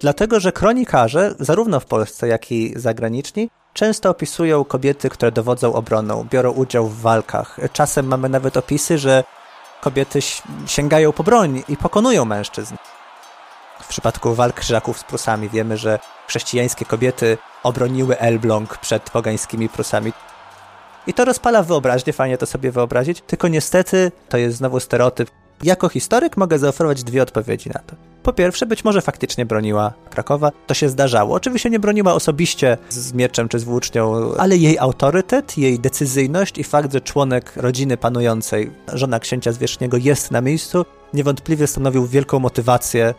Dlatego, 0.00 0.40
że 0.40 0.52
kronikarze, 0.52 1.34
zarówno 1.40 1.80
w 1.80 1.86
Polsce, 1.86 2.28
jak 2.28 2.52
i 2.52 2.72
zagraniczni, 2.76 3.50
często 3.72 4.10
opisują 4.10 4.64
kobiety, 4.64 5.08
które 5.08 5.32
dowodzą 5.32 5.72
obroną, 5.72 6.26
biorą 6.30 6.52
udział 6.52 6.86
w 6.86 7.00
walkach. 7.00 7.60
Czasem 7.72 8.06
mamy 8.06 8.28
nawet 8.28 8.56
opisy, 8.56 8.98
że 8.98 9.24
kobiety 9.80 10.18
sięgają 10.66 11.12
po 11.12 11.24
broń 11.24 11.62
i 11.68 11.76
pokonują 11.76 12.24
mężczyzn. 12.24 12.74
W 13.86 13.88
przypadku 13.88 14.34
walk 14.34 14.54
krzyżaków 14.54 14.98
z 14.98 15.04
Prusami 15.04 15.48
wiemy, 15.48 15.76
że 15.76 15.98
chrześcijańskie 16.28 16.84
kobiety 16.84 17.38
obroniły 17.62 18.18
Elbląg 18.18 18.78
przed 18.78 19.10
pogańskimi 19.10 19.68
Prusami. 19.68 20.12
I 21.06 21.14
to 21.14 21.24
rozpala 21.24 21.62
wyobraźnię, 21.62 22.12
fajnie 22.12 22.38
to 22.38 22.46
sobie 22.46 22.70
wyobrazić, 22.70 23.20
tylko 23.20 23.48
niestety 23.48 24.12
to 24.28 24.38
jest 24.38 24.56
znowu 24.56 24.80
stereotyp. 24.80 25.30
Jako 25.62 25.88
historyk 25.88 26.36
mogę 26.36 26.58
zaoferować 26.58 27.04
dwie 27.04 27.22
odpowiedzi 27.22 27.70
na 27.70 27.80
to. 27.80 27.96
Po 28.22 28.32
pierwsze, 28.32 28.66
być 28.66 28.84
może 28.84 29.02
faktycznie 29.02 29.46
broniła 29.46 29.92
Krakowa, 30.10 30.52
to 30.66 30.74
się 30.74 30.88
zdarzało. 30.88 31.34
Oczywiście 31.34 31.70
nie 31.70 31.78
broniła 31.78 32.14
osobiście 32.14 32.78
z 32.88 33.12
mieczem 33.12 33.48
czy 33.48 33.58
z 33.58 33.64
włócznią, 33.64 34.34
ale 34.38 34.56
jej 34.56 34.78
autorytet, 34.78 35.58
jej 35.58 35.80
decyzyjność 35.80 36.58
i 36.58 36.64
fakt, 36.64 36.92
że 36.92 37.00
członek 37.00 37.52
rodziny 37.56 37.96
panującej, 37.96 38.70
żona 38.92 39.20
księcia 39.20 39.52
zwierzchniego 39.52 39.96
jest 39.96 40.30
na 40.30 40.40
miejscu, 40.40 40.84
niewątpliwie 41.14 41.66
stanowił 41.66 42.06
wielką 42.06 42.38
motywację. 42.38 43.14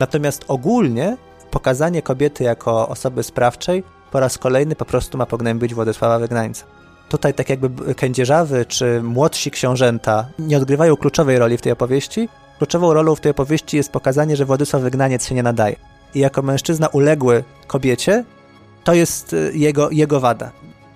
Natomiast 0.00 0.44
ogólnie 0.48 1.16
pokazanie 1.50 2.02
kobiety 2.02 2.44
jako 2.44 2.88
osoby 2.88 3.22
sprawczej 3.22 3.82
po 4.12 4.20
raz 4.20 4.38
kolejny 4.38 4.76
po 4.76 4.84
prostu 4.84 5.18
ma 5.18 5.26
pognębić 5.26 5.74
Władysława 5.74 6.18
Wygnańca. 6.18 6.64
Tutaj 7.08 7.34
tak 7.34 7.50
jakby 7.50 7.94
kędzierzawy 7.94 8.64
czy 8.64 9.02
młodsi 9.02 9.50
książęta 9.50 10.28
nie 10.38 10.56
odgrywają 10.56 10.96
kluczowej 10.96 11.38
roli 11.38 11.56
w 11.56 11.62
tej 11.62 11.72
opowieści. 11.72 12.28
Kluczową 12.58 12.92
rolą 12.92 13.14
w 13.14 13.20
tej 13.20 13.30
opowieści 13.30 13.76
jest 13.76 13.92
pokazanie, 13.92 14.36
że 14.36 14.44
Władysław 14.44 14.82
Wygnaniec 14.82 15.26
się 15.26 15.34
nie 15.34 15.42
nadaje. 15.42 15.76
I 16.14 16.18
jako 16.18 16.42
mężczyzna 16.42 16.88
uległy 16.88 17.44
kobiecie, 17.66 18.24
to 18.84 18.94
jest 18.94 19.32
y, 19.32 19.52
jego, 19.54 19.90
jego 19.90 20.20
wada. 20.20 20.50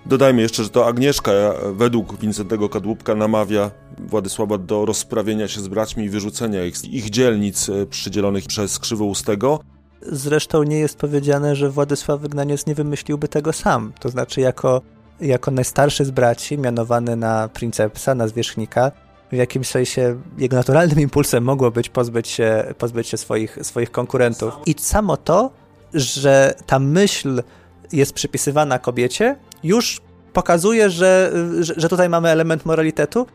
Dodajmy 0.05 0.41
jeszcze, 0.41 0.63
że 0.63 0.69
to 0.69 0.87
Agnieszka 0.87 1.31
według 1.73 2.19
Wincentego 2.19 2.69
Kadłubka 2.69 3.15
namawia 3.15 3.71
Władysława 4.07 4.57
do 4.57 4.85
rozprawienia 4.85 5.47
się 5.47 5.61
z 5.61 5.67
braćmi 5.67 6.05
i 6.05 6.09
wyrzucenia 6.09 6.65
ich, 6.65 6.93
ich 6.93 7.09
dzielnic 7.09 7.69
y, 7.69 7.85
przydzielonych 7.85 8.45
przez 8.45 8.79
Krzywoustego. 8.79 9.59
Zresztą 10.01 10.63
nie 10.63 10.79
jest 10.79 10.97
powiedziane, 10.97 11.55
że 11.55 11.69
Władysław 11.69 12.21
Wygnaniec 12.21 12.65
nie 12.65 12.75
wymyśliłby 12.75 13.27
tego 13.27 13.53
sam. 13.53 13.93
To 13.99 14.09
znaczy 14.09 14.41
jako 14.41 14.81
jako 15.21 15.51
najstarszy 15.51 16.05
z 16.05 16.11
braci, 16.11 16.57
mianowany 16.57 17.15
na 17.15 17.47
princepsa, 17.47 18.15
na 18.15 18.27
zwierzchnika, 18.27 18.91
w 19.31 19.35
jakimś 19.35 19.67
sensie 19.67 20.21
jego 20.37 20.55
naturalnym 20.55 20.99
impulsem 20.99 21.43
mogło 21.43 21.71
być 21.71 21.89
pozbyć 21.89 22.27
się, 22.27 22.73
pozbyć 22.77 23.07
się 23.07 23.17
swoich, 23.17 23.57
swoich 23.61 23.91
konkurentów. 23.91 24.53
I 24.65 24.75
samo 24.77 25.17
to, 25.17 25.51
że 25.93 26.55
ta 26.65 26.79
myśl 26.79 27.43
jest 27.91 28.13
przypisywana 28.13 28.79
kobiecie, 28.79 29.35
już 29.63 30.01
pokazuje, 30.33 30.89
że, 30.89 31.31
że, 31.59 31.73
że 31.77 31.89
tutaj 31.89 32.09
mamy 32.09 32.29
element 32.29 32.65
moralitetu. 32.65 33.27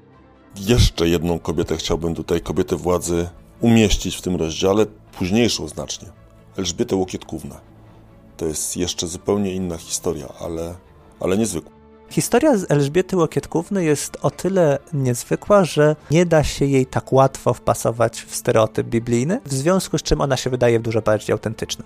Jeszcze 0.56 1.08
jedną 1.08 1.38
kobietę 1.38 1.76
chciałbym 1.76 2.14
tutaj, 2.14 2.40
kobietę 2.40 2.76
władzy, 2.76 3.28
umieścić 3.60 4.16
w 4.16 4.22
tym 4.22 4.36
rozdziale, 4.36 4.86
późniejszą 5.18 5.68
znacznie. 5.68 6.08
Elżbietę 6.56 6.96
Łokietkówna. 6.96 7.60
To 8.36 8.46
jest 8.46 8.76
jeszcze 8.76 9.06
zupełnie 9.06 9.54
inna 9.54 9.76
historia, 9.76 10.28
ale 10.40 10.74
ale 11.20 11.38
niezwykła. 11.38 11.72
Historia 12.10 12.56
z 12.56 12.70
Elżbiety 12.70 13.16
Łokietkówny 13.16 13.84
jest 13.84 14.16
o 14.22 14.30
tyle 14.30 14.78
niezwykła, 14.92 15.64
że 15.64 15.96
nie 16.10 16.26
da 16.26 16.44
się 16.44 16.64
jej 16.64 16.86
tak 16.86 17.12
łatwo 17.12 17.54
wpasować 17.54 18.22
w 18.22 18.34
stereotyp 18.34 18.86
biblijny, 18.86 19.40
w 19.44 19.54
związku 19.54 19.98
z 19.98 20.02
czym 20.02 20.20
ona 20.20 20.36
się 20.36 20.50
wydaje 20.50 20.80
dużo 20.80 21.02
bardziej 21.02 21.32
autentyczna. 21.32 21.84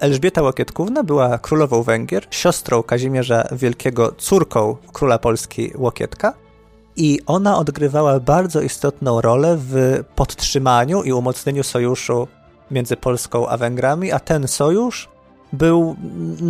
Elżbieta 0.00 0.42
Łokietkówna 0.42 1.04
była 1.04 1.38
królową 1.38 1.82
Węgier, 1.82 2.26
siostrą 2.30 2.82
Kazimierza 2.82 3.48
Wielkiego, 3.52 4.12
córką 4.18 4.76
króla 4.92 5.18
Polski 5.18 5.72
Łokietka 5.76 6.43
i 6.96 7.20
ona 7.26 7.58
odgrywała 7.58 8.20
bardzo 8.20 8.60
istotną 8.60 9.20
rolę 9.20 9.56
w 9.58 10.00
podtrzymaniu 10.16 11.02
i 11.02 11.12
umocnieniu 11.12 11.62
sojuszu 11.62 12.28
między 12.70 12.96
Polską 12.96 13.48
a 13.48 13.56
Węgrami, 13.56 14.12
a 14.12 14.20
ten 14.20 14.48
sojusz 14.48 15.08
był 15.52 15.96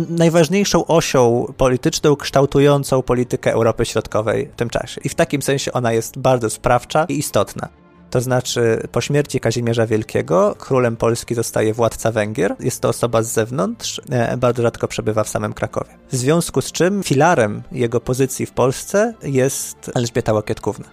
najważniejszą 0.09 0.85
osią 0.85 1.53
polityczną 1.57 2.15
kształtującą 2.15 3.01
politykę 3.01 3.51
Europy 3.51 3.85
Środkowej 3.85 4.49
w 4.53 4.55
tym 4.55 4.69
czasie. 4.69 5.01
I 5.03 5.09
w 5.09 5.15
takim 5.15 5.41
sensie 5.41 5.73
ona 5.73 5.93
jest 5.93 6.19
bardzo 6.19 6.49
sprawcza 6.49 7.05
i 7.09 7.17
istotna. 7.17 7.69
To 8.15 8.21
znaczy, 8.21 8.87
po 8.91 9.01
śmierci 9.01 9.39
Kazimierza 9.39 9.87
Wielkiego 9.87 10.55
królem 10.59 10.97
Polski 10.97 11.35
zostaje 11.35 11.73
władca 11.73 12.11
Węgier. 12.11 12.55
Jest 12.59 12.81
to 12.81 12.89
osoba 12.89 13.23
z 13.23 13.31
zewnątrz, 13.31 14.01
e, 14.09 14.37
bardzo 14.37 14.61
rzadko 14.61 14.87
przebywa 14.87 15.23
w 15.23 15.29
samym 15.29 15.53
Krakowie. 15.53 15.89
W 16.11 16.15
związku 16.15 16.61
z 16.61 16.71
czym 16.71 17.03
filarem 17.03 17.63
jego 17.71 18.01
pozycji 18.01 18.45
w 18.45 18.51
Polsce 18.51 19.13
jest 19.23 19.91
Elżbieta 19.95 20.33
Łokietkówna. 20.33 20.85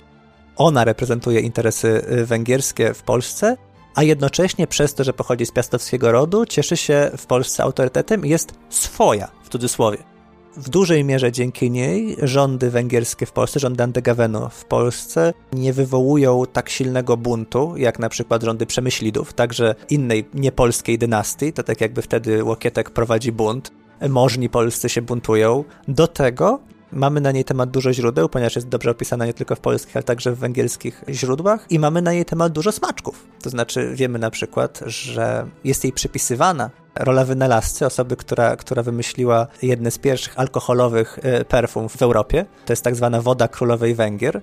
Ona 0.56 0.84
reprezentuje 0.84 1.40
interesy 1.40 2.04
e, 2.08 2.24
węgierskie 2.24 2.94
w 2.94 3.02
Polsce 3.02 3.56
a 3.94 4.02
jednocześnie 4.02 4.66
przez 4.66 4.94
to, 4.94 5.04
że 5.04 5.12
pochodzi 5.12 5.46
z 5.46 5.52
piastowskiego 5.52 6.12
rodu, 6.12 6.46
cieszy 6.46 6.76
się 6.76 7.10
w 7.16 7.26
Polsce 7.26 7.62
autorytetem 7.62 8.26
i 8.26 8.28
jest 8.28 8.52
swoja, 8.68 9.28
w 9.44 9.48
cudzysłowie. 9.48 10.11
W 10.56 10.68
dużej 10.68 11.04
mierze 11.04 11.32
dzięki 11.32 11.70
niej 11.70 12.16
rządy 12.22 12.70
węgierskie 12.70 13.26
w 13.26 13.32
Polsce, 13.32 13.60
rządy 13.60 13.84
Antygawenu 13.84 14.48
w 14.50 14.64
Polsce 14.64 15.34
nie 15.52 15.72
wywołują 15.72 16.42
tak 16.52 16.68
silnego 16.68 17.16
buntu, 17.16 17.74
jak 17.76 17.98
na 17.98 18.08
przykład 18.08 18.42
rządy 18.42 18.66
Przemyślidów, 18.66 19.32
także 19.32 19.74
innej 19.90 20.28
niepolskiej 20.34 20.98
dynastii, 20.98 21.52
to 21.52 21.62
tak 21.62 21.80
jakby 21.80 22.02
wtedy 22.02 22.44
Łokietek 22.44 22.90
prowadzi 22.90 23.32
bunt, 23.32 23.72
możni 24.08 24.48
polscy 24.48 24.88
się 24.88 25.02
buntują. 25.02 25.64
Do 25.88 26.06
tego 26.06 26.60
Mamy 26.92 27.20
na 27.20 27.32
niej 27.32 27.44
temat 27.44 27.70
dużo 27.70 27.92
źródeł, 27.92 28.28
ponieważ 28.28 28.56
jest 28.56 28.68
dobrze 28.68 28.90
opisana 28.90 29.26
nie 29.26 29.34
tylko 29.34 29.56
w 29.56 29.60
polskich, 29.60 29.96
ale 29.96 30.02
także 30.02 30.32
w 30.32 30.38
węgierskich 30.38 31.04
źródłach 31.08 31.66
i 31.70 31.78
mamy 31.78 32.02
na 32.02 32.12
jej 32.12 32.24
temat 32.24 32.52
dużo 32.52 32.72
smaczków. 32.72 33.26
To 33.42 33.50
znaczy 33.50 33.92
wiemy 33.94 34.18
na 34.18 34.30
przykład, 34.30 34.80
że 34.86 35.46
jest 35.64 35.84
jej 35.84 35.92
przypisywana 35.92 36.70
rola 36.94 37.24
wynalazcy, 37.24 37.86
osoby, 37.86 38.16
która, 38.16 38.56
która 38.56 38.82
wymyśliła 38.82 39.46
jedne 39.62 39.90
z 39.90 39.98
pierwszych 39.98 40.38
alkoholowych 40.38 41.18
e, 41.22 41.44
perfum 41.44 41.88
w 41.88 42.02
Europie. 42.02 42.46
To 42.66 42.72
jest 42.72 42.84
tak 42.84 42.96
zwana 42.96 43.20
woda 43.20 43.48
królowej 43.48 43.94
Węgier. 43.94 44.40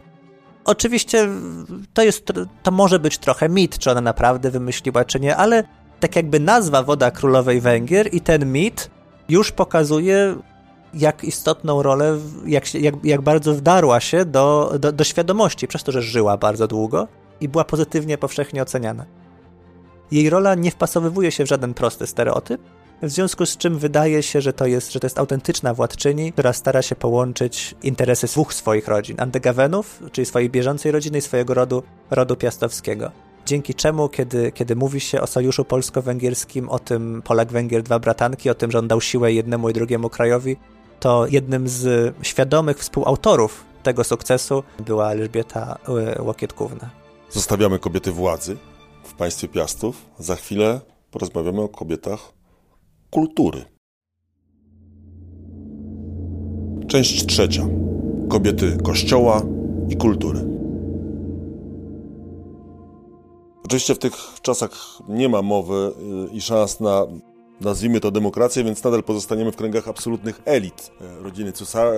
Oczywiście 0.65 1.27
to, 1.93 2.03
jest, 2.03 2.25
to 2.63 2.71
może 2.71 2.99
być 2.99 3.17
trochę 3.17 3.49
mit, 3.49 3.77
czy 3.77 3.91
ona 3.91 4.01
naprawdę 4.01 4.51
wymyśliła, 4.51 5.05
czy 5.05 5.19
nie, 5.19 5.35
ale 5.35 5.63
tak 5.99 6.15
jakby 6.15 6.39
nazwa 6.39 6.83
woda 6.83 7.11
królowej 7.11 7.61
Węgier 7.61 8.13
i 8.13 8.21
ten 8.21 8.51
mit 8.51 8.89
już 9.29 9.51
pokazuje 9.51 10.35
jak 10.93 11.23
istotną 11.23 11.83
rolę, 11.83 12.17
jak, 12.45 12.73
jak, 12.73 12.95
jak 13.03 13.21
bardzo 13.21 13.53
wdarła 13.53 13.99
się 13.99 14.25
do, 14.25 14.73
do, 14.79 14.91
do 14.91 15.03
świadomości, 15.03 15.67
przez 15.67 15.83
to, 15.83 15.91
że 15.91 16.01
żyła 16.01 16.37
bardzo 16.37 16.67
długo 16.67 17.07
i 17.41 17.47
była 17.47 17.63
pozytywnie 17.63 18.17
powszechnie 18.17 18.61
oceniana. 18.61 19.05
Jej 20.11 20.29
rola 20.29 20.55
nie 20.55 20.71
wpasowywuje 20.71 21.31
się 21.31 21.43
w 21.43 21.47
żaden 21.47 21.73
prosty 21.73 22.07
stereotyp, 22.07 22.61
w 23.01 23.09
związku 23.09 23.45
z 23.45 23.57
czym 23.57 23.77
wydaje 23.77 24.23
się, 24.23 24.41
że 24.41 24.53
to 24.53 24.65
jest, 24.65 24.91
że 24.91 24.99
to 24.99 25.05
jest 25.05 25.19
autentyczna 25.19 25.73
władczyni, 25.73 26.33
która 26.33 26.53
stara 26.53 26.81
się 26.81 26.95
połączyć 26.95 27.75
interesy 27.83 28.27
dwóch 28.27 28.53
swoich 28.53 28.87
rodzin, 28.87 29.21
Andegawenów, 29.21 30.03
czyli 30.11 30.25
swojej 30.25 30.49
bieżącej 30.49 30.91
rodziny 30.91 31.17
i 31.17 31.21
swojego 31.21 31.53
rodu, 31.53 31.83
rodu 32.11 32.35
piastowskiego. 32.35 33.11
Dzięki 33.45 33.73
czemu, 33.73 34.09
kiedy, 34.09 34.51
kiedy 34.51 34.75
mówi 34.75 34.99
się 34.99 35.21
o 35.21 35.27
sojuszu 35.27 35.65
polsko-węgierskim, 35.65 36.69
o 36.69 36.79
tym 36.79 37.21
Polak-Węgier 37.25 37.83
dwa 37.83 37.99
bratanki, 37.99 38.49
o 38.49 38.55
tym, 38.55 38.71
że 38.71 38.79
on 38.79 38.87
dał 38.87 39.01
siłę 39.01 39.33
jednemu 39.33 39.69
i 39.69 39.73
drugiemu 39.73 40.09
krajowi, 40.09 40.57
to 40.99 41.27
jednym 41.27 41.67
z 41.67 42.13
świadomych 42.21 42.77
współautorów 42.77 43.65
tego 43.83 44.03
sukcesu 44.03 44.63
była 44.79 45.11
Elżbieta 45.11 45.77
e, 46.17 46.21
Łokietkówna. 46.21 46.89
Zostawiamy 47.29 47.79
kobiety 47.79 48.11
władzy 48.11 48.57
państwie 49.19 49.47
Piastów. 49.47 50.05
Za 50.19 50.35
chwilę 50.35 50.81
porozmawiamy 51.11 51.61
o 51.61 51.69
kobietach 51.69 52.33
kultury. 53.09 53.65
Część 56.87 57.25
trzecia. 57.25 57.67
Kobiety 58.29 58.77
kościoła 58.83 59.41
i 59.89 59.97
kultury. 59.97 60.39
Oczywiście 63.65 63.95
w 63.95 63.99
tych 63.99 64.13
czasach 64.41 64.71
nie 65.09 65.29
ma 65.29 65.41
mowy 65.41 65.91
y, 66.31 66.35
i 66.35 66.41
szans 66.41 66.79
na 66.79 67.05
nazwijmy 67.61 67.99
to 67.99 68.11
demokrację, 68.11 68.63
więc 68.63 68.83
nadal 68.83 69.03
pozostaniemy 69.03 69.51
w 69.51 69.55
kręgach 69.55 69.87
absolutnych 69.87 70.41
elit, 70.45 70.91
e, 71.01 71.23
rodziny 71.23 71.53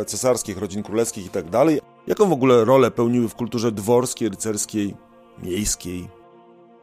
cesarskich, 0.05 0.57
rodzin 0.57 0.83
królewskich 0.83 1.25
i 1.25 1.29
tak 1.29 1.49
dalej. 1.49 1.79
Jaką 2.07 2.29
w 2.29 2.33
ogóle 2.33 2.65
rolę 2.65 2.91
pełniły 2.91 3.29
w 3.29 3.35
kulturze 3.35 3.71
dworskiej, 3.71 4.29
rycerskiej, 4.29 4.95
miejskiej? 5.43 6.20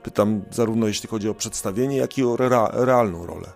Pytam 0.08 0.42
zarówno 0.50 0.86
jeśli 0.86 1.08
chodzi 1.08 1.28
o 1.28 1.34
przedstawienie, 1.34 1.96
jak 1.96 2.18
i 2.18 2.24
o 2.24 2.36
realną 2.72 3.26
rolę. 3.26 3.46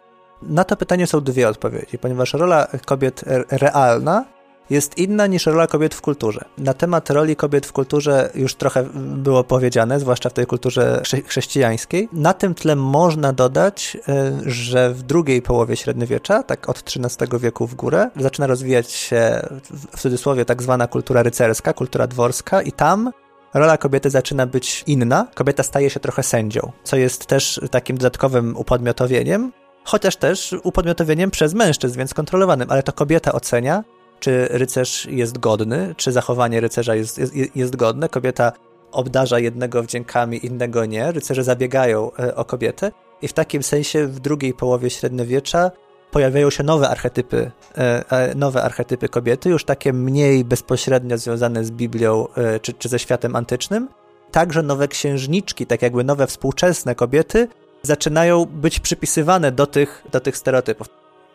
Na 0.42 0.64
to 0.64 0.76
pytanie 0.76 1.06
są 1.06 1.20
dwie 1.20 1.48
odpowiedzi, 1.48 1.98
ponieważ 1.98 2.34
rola 2.34 2.66
kobiet 2.86 3.24
realna 3.50 4.24
jest 4.70 4.98
inna 4.98 5.26
niż 5.26 5.46
rola 5.46 5.66
kobiet 5.66 5.94
w 5.94 6.00
kulturze. 6.00 6.44
Na 6.58 6.74
temat 6.74 7.10
roli 7.10 7.36
kobiet 7.36 7.66
w 7.66 7.72
kulturze 7.72 8.30
już 8.34 8.54
trochę 8.54 8.84
było 8.94 9.44
powiedziane, 9.44 10.00
zwłaszcza 10.00 10.30
w 10.30 10.32
tej 10.32 10.46
kulturze 10.46 11.02
chrześcijańskiej. 11.26 12.08
Na 12.12 12.34
tym 12.34 12.54
tle 12.54 12.76
można 12.76 13.32
dodać, 13.32 13.96
e, 14.08 14.32
że 14.46 14.94
w 14.94 15.02
drugiej 15.02 15.42
połowie 15.42 15.76
średniowiecza, 15.76 16.42
tak 16.42 16.68
od 16.68 16.78
XIII 16.78 17.38
wieku 17.40 17.66
w 17.66 17.74
górę, 17.74 18.10
zaczyna 18.16 18.46
rozwijać 18.46 18.90
się 18.90 19.48
w 19.96 20.00
cudzysłowie 20.00 20.44
tak 20.44 20.62
zwana 20.62 20.86
kultura 20.86 21.22
rycerska, 21.22 21.72
kultura 21.72 22.06
dworska 22.06 22.62
i 22.62 22.72
tam 22.72 23.12
rola 23.54 23.78
kobiety 23.78 24.10
zaczyna 24.10 24.46
być 24.46 24.84
inna. 24.86 25.26
Kobieta 25.34 25.62
staje 25.62 25.90
się 25.90 26.00
trochę 26.00 26.22
sędzią, 26.22 26.72
co 26.84 26.96
jest 26.96 27.26
też 27.26 27.60
takim 27.70 27.98
dodatkowym 27.98 28.56
upodmiotowieniem, 28.56 29.52
chociaż 29.84 30.16
też 30.16 30.54
upodmiotowieniem 30.62 31.30
przez 31.30 31.54
mężczyzn, 31.54 31.98
więc 31.98 32.14
kontrolowanym, 32.14 32.70
ale 32.70 32.82
to 32.82 32.92
kobieta 32.92 33.32
ocenia, 33.32 33.84
czy 34.20 34.48
rycerz 34.50 35.06
jest 35.10 35.38
godny, 35.38 35.94
czy 35.96 36.12
zachowanie 36.12 36.60
rycerza 36.60 36.94
jest, 36.94 37.18
jest, 37.18 37.56
jest 37.56 37.76
godne. 37.76 38.08
Kobieta 38.08 38.52
obdarza 38.92 39.38
jednego 39.38 39.82
wdziękami, 39.82 40.46
innego 40.46 40.84
nie. 40.84 41.12
Rycerze 41.12 41.44
zabiegają 41.44 42.10
e, 42.18 42.36
o 42.36 42.44
kobietę 42.44 42.92
i 43.22 43.28
w 43.28 43.32
takim 43.32 43.62
sensie 43.62 44.06
w 44.06 44.20
drugiej 44.20 44.54
połowie 44.54 44.90
średniowiecza 44.90 45.70
pojawiają 46.12 46.50
się 46.50 46.62
nowe 46.62 46.88
archetypy, 46.88 47.50
e, 47.78 48.10
e, 48.10 48.34
nowe 48.34 48.62
archetypy 48.62 49.08
kobiety, 49.08 49.48
już 49.50 49.64
takie 49.64 49.92
mniej 49.92 50.44
bezpośrednio 50.44 51.18
związane 51.18 51.64
z 51.64 51.70
Biblią 51.70 52.26
czy, 52.62 52.72
czy 52.72 52.88
ze 52.88 52.98
światem 52.98 53.36
antycznym. 53.36 53.88
Także 54.30 54.62
nowe 54.62 54.88
księżniczki, 54.88 55.66
tak 55.66 55.82
jakby 55.82 56.04
nowe 56.04 56.26
współczesne 56.26 56.94
kobiety 56.94 57.48
zaczynają 57.82 58.44
być 58.44 58.80
przypisywane 58.80 59.52
do 59.52 59.66
tych, 59.66 60.04
do 60.12 60.20
tych 60.20 60.36
stereotypów. 60.36 60.86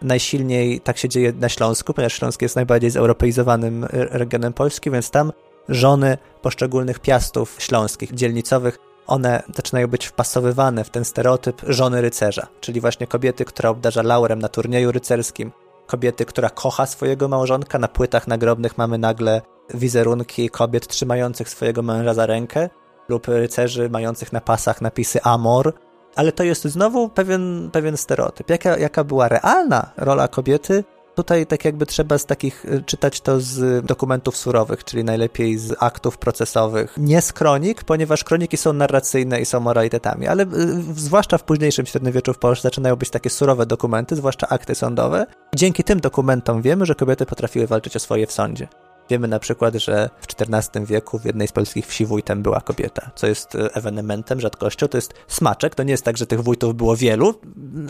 Najsilniej 0.02 0.80
tak 0.80 0.98
się 0.98 1.10
dzieje 1.10 1.34
na 1.34 1.50
Śląsku, 1.50 1.94
ponieważ 1.94 2.14
Śląsk 2.14 2.42
jest 2.42 2.56
najbardziej 2.56 2.90
zeuropeizowanym 2.90 3.84
e, 3.84 3.88
regionem 3.92 4.54
Polski, 4.54 4.92
więc 4.92 5.12
tam 5.12 5.32
żony 5.70 6.18
poszczególnych 6.42 7.00
piastów 7.00 7.56
śląskich, 7.60 8.14
dzielnicowych, 8.14 8.80
one 9.08 9.44
zaczynają 9.56 9.88
być 9.88 10.06
wpasowywane 10.06 10.84
w 10.84 10.90
ten 10.90 11.06
stereotyp 11.06 11.62
żony 11.68 12.02
rycerza, 12.02 12.48
czyli 12.60 12.82
właśnie 12.82 13.08
kobiety, 13.08 13.46
która 13.46 13.70
obdarza 13.70 14.02
laurem 14.02 14.40
na 14.40 14.50
turnieju 14.50 14.92
rycerskim, 14.92 15.52
kobiety, 15.88 16.26
która 16.26 16.50
kocha 16.50 16.86
swojego 16.86 17.28
małżonka. 17.28 17.80
Na 17.80 17.88
płytach 17.88 18.28
nagrobnych 18.28 18.78
mamy 18.78 18.98
nagle 18.98 19.42
wizerunki 19.74 20.50
kobiet 20.50 20.88
trzymających 20.88 21.50
swojego 21.50 21.82
męża 21.82 22.14
za 22.14 22.26
rękę 22.26 22.70
lub 23.10 23.28
rycerzy 23.28 23.90
mających 23.90 24.34
na 24.34 24.42
pasach 24.42 24.82
napisy 24.82 25.22
Amor, 25.24 25.74
ale 26.16 26.32
to 26.32 26.44
jest 26.44 26.64
znowu 26.66 27.10
pewien, 27.10 27.70
pewien 27.72 27.98
stereotyp. 27.98 28.50
Jaka, 28.50 28.78
jaka 28.78 29.04
była 29.04 29.28
realna 29.28 29.92
rola 29.98 30.28
kobiety? 30.28 30.84
Tutaj 31.18 31.46
tak 31.46 31.66
jakby 31.66 31.86
trzeba 31.86 32.18
z 32.18 32.26
takich 32.26 32.66
y, 32.66 32.84
czytać 32.86 33.22
to 33.22 33.40
z 33.40 33.86
dokumentów 33.86 34.38
surowych, 34.38 34.84
czyli 34.84 35.04
najlepiej 35.04 35.58
z 35.58 35.76
aktów 35.80 36.18
procesowych, 36.18 36.94
nie 36.98 37.22
z 37.22 37.34
kronik, 37.34 37.84
ponieważ 37.84 38.24
kroniki 38.24 38.58
są 38.58 38.74
narracyjne 38.74 39.42
i 39.42 39.46
są 39.46 39.60
moralitetami, 39.60 40.28
ale 40.28 40.44
y, 40.44 40.48
zwłaszcza 40.96 41.38
w 41.38 41.44
późniejszym 41.44 41.86
średniowieczu 41.86 42.34
w 42.34 42.38
Polsce 42.38 42.62
zaczynają 42.62 42.96
być 42.96 43.10
takie 43.10 43.30
surowe 43.30 43.66
dokumenty, 43.66 44.16
zwłaszcza 44.16 44.48
akty 44.48 44.76
sądowe. 44.76 45.26
Dzięki 45.56 45.84
tym 45.84 46.00
dokumentom 46.00 46.62
wiemy, 46.62 46.86
że 46.86 46.96
kobiety 46.96 47.26
potrafiły 47.26 47.68
walczyć 47.68 47.96
o 47.96 48.00
swoje 48.00 48.28
w 48.28 48.32
sądzie. 48.32 48.68
Wiemy 49.10 49.28
na 49.28 49.40
przykład, 49.40 49.76
że 49.76 50.10
w 50.22 50.42
XIV 50.42 50.86
wieku 50.86 51.20
w 51.20 51.26
jednej 51.26 51.48
z 51.48 51.52
polskich 51.52 51.88
wsi 51.88 52.06
wójtem 52.06 52.42
była 52.42 52.62
kobieta, 52.62 53.12
co 53.16 53.28
jest 53.28 53.56
e, 53.56 53.76
ewenementem, 53.76 54.42
rzadkością. 54.42 54.88
To 54.88 54.98
jest 54.98 55.14
smaczek. 55.28 55.76
To 55.76 55.84
nie 55.84 55.92
jest 55.92 56.04
tak, 56.04 56.18
że 56.18 56.28
tych 56.28 56.44
wójtów 56.44 56.76
było 56.76 56.96
wielu, 56.96 57.34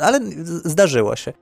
ale 0.01 0.19
zdarzyło 0.65 1.15
się. 1.15 1.33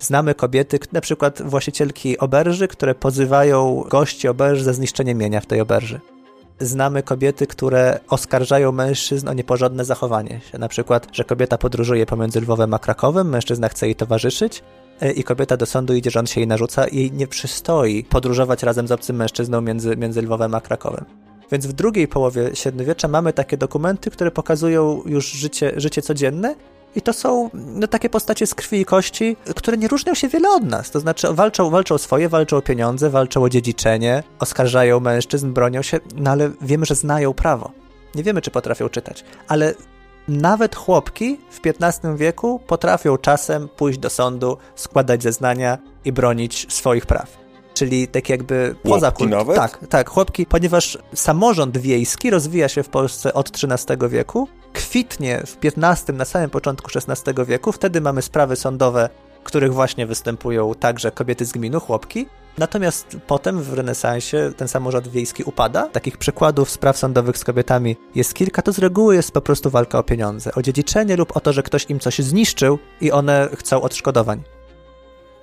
Znamy 0.00 0.34
kobiety, 0.34 0.78
na 0.92 1.00
przykład 1.00 1.42
właścicielki 1.42 2.18
oberży, 2.18 2.68
które 2.68 2.94
pozywają 2.94 3.84
gości 3.88 4.28
oberży 4.28 4.64
za 4.64 4.72
zniszczenie 4.72 5.14
mienia 5.14 5.40
w 5.40 5.46
tej 5.46 5.60
oberży. 5.60 6.00
Znamy 6.60 7.02
kobiety, 7.02 7.46
które 7.46 8.00
oskarżają 8.08 8.72
mężczyzn 8.72 9.28
o 9.28 9.32
nieporządne 9.32 9.84
zachowanie 9.84 10.40
się. 10.52 10.58
Na 10.58 10.68
przykład, 10.68 11.06
że 11.12 11.24
kobieta 11.24 11.58
podróżuje 11.58 12.06
pomiędzy 12.06 12.40
Lwowem 12.40 12.74
a 12.74 12.78
Krakowem, 12.78 13.28
mężczyzna 13.28 13.68
chce 13.68 13.86
jej 13.86 13.94
towarzyszyć, 13.94 14.62
E, 15.00 15.12
i 15.12 15.24
kobieta 15.24 15.56
do 15.56 15.66
sądu 15.66 15.94
idzie, 15.94 16.10
on 16.18 16.26
się 16.26 16.40
jej 16.40 16.46
narzuca, 16.46 16.86
jej 16.92 17.12
nie 17.12 17.26
przystoi 17.26 18.04
podróżować 18.04 18.62
razem 18.62 18.88
z 18.88 18.92
obcym 18.92 19.16
mężczyzną 19.16 19.60
między, 19.60 19.96
między 19.96 20.22
Lwowem 20.22 20.54
a 20.54 20.60
Krakowem. 20.60 21.04
Więc 21.52 21.66
w 21.66 21.72
drugiej 21.72 22.08
połowie 22.08 22.50
średniowiecza 22.54 23.08
mamy 23.08 23.32
takie 23.32 23.56
dokumenty, 23.56 24.10
które 24.10 24.30
pokazują 24.30 25.02
już 25.06 25.32
życie, 25.32 25.72
życie 25.76 26.02
codzienne 26.02 26.54
i 26.96 27.02
to 27.02 27.12
są 27.12 27.50
no, 27.54 27.86
takie 27.86 28.08
postacie 28.08 28.46
z 28.46 28.54
krwi 28.54 28.80
i 28.80 28.84
kości, 28.84 29.36
które 29.56 29.76
nie 29.76 29.88
różnią 29.88 30.14
się 30.14 30.28
wiele 30.28 30.50
od 30.50 30.64
nas. 30.64 30.90
To 30.90 31.00
znaczy 31.00 31.28
walczą, 31.32 31.70
walczą 31.70 31.94
o 31.94 31.98
swoje, 31.98 32.28
walczą 32.28 32.56
o 32.56 32.62
pieniądze, 32.62 33.10
walczą 33.10 33.42
o 33.42 33.48
dziedziczenie, 33.48 34.22
oskarżają 34.38 35.00
mężczyzn, 35.00 35.52
bronią 35.52 35.82
się, 35.82 36.00
no 36.16 36.30
ale 36.30 36.50
wiemy, 36.60 36.86
że 36.86 36.94
znają 36.94 37.34
prawo. 37.34 37.70
Nie 38.14 38.22
wiemy, 38.22 38.42
czy 38.42 38.50
potrafią 38.50 38.88
czytać, 38.88 39.24
ale 39.48 39.74
nawet 40.28 40.76
chłopki 40.76 41.38
w 41.50 41.60
XV 41.66 42.16
wieku 42.16 42.60
potrafią 42.66 43.16
czasem 43.16 43.68
pójść 43.68 43.98
do 43.98 44.10
sądu, 44.10 44.56
składać 44.74 45.22
zeznania 45.22 45.78
i 46.04 46.12
bronić 46.12 46.66
swoich 46.72 47.06
praw. 47.06 47.38
Czyli 47.74 48.08
tak 48.08 48.28
jakby 48.28 48.74
poza 48.82 49.10
kulturą. 49.10 49.44
Tak, 49.54 49.86
tak, 49.88 50.10
chłopki, 50.10 50.46
ponieważ 50.46 50.98
samorząd 51.14 51.78
wiejski 51.78 52.30
rozwija 52.30 52.68
się 52.68 52.82
w 52.82 52.88
Polsce 52.88 53.34
od 53.34 53.50
XIII 53.64 54.08
wieku, 54.08 54.48
kwitnie 54.72 55.42
w 55.46 55.56
XV, 55.64 56.12
na 56.12 56.24
samym 56.24 56.50
początku 56.50 56.90
XVI 56.94 57.32
wieku, 57.46 57.72
wtedy 57.72 58.00
mamy 58.00 58.22
sprawy 58.22 58.56
sądowe 58.56 59.08
których 59.48 59.74
właśnie 59.74 60.06
występują 60.06 60.74
także 60.74 61.10
kobiety 61.10 61.44
z 61.44 61.52
gminu, 61.52 61.80
chłopki. 61.80 62.26
Natomiast 62.58 63.16
potem 63.26 63.62
w 63.62 63.72
renesansie 63.72 64.52
ten 64.56 64.68
samorząd 64.68 65.08
wiejski 65.08 65.42
upada. 65.42 65.86
Takich 65.86 66.16
przykładów 66.16 66.70
spraw 66.70 66.98
sądowych 66.98 67.38
z 67.38 67.44
kobietami 67.44 67.96
jest 68.14 68.34
kilka. 68.34 68.62
To 68.62 68.72
z 68.72 68.78
reguły 68.78 69.14
jest 69.14 69.32
po 69.32 69.40
prostu 69.40 69.70
walka 69.70 69.98
o 69.98 70.02
pieniądze, 70.02 70.54
o 70.54 70.62
dziedziczenie 70.62 71.16
lub 71.16 71.36
o 71.36 71.40
to, 71.40 71.52
że 71.52 71.62
ktoś 71.62 71.86
im 71.88 72.00
coś 72.00 72.18
zniszczył 72.18 72.78
i 73.00 73.12
one 73.12 73.48
chcą 73.56 73.82
odszkodowań. 73.82 74.42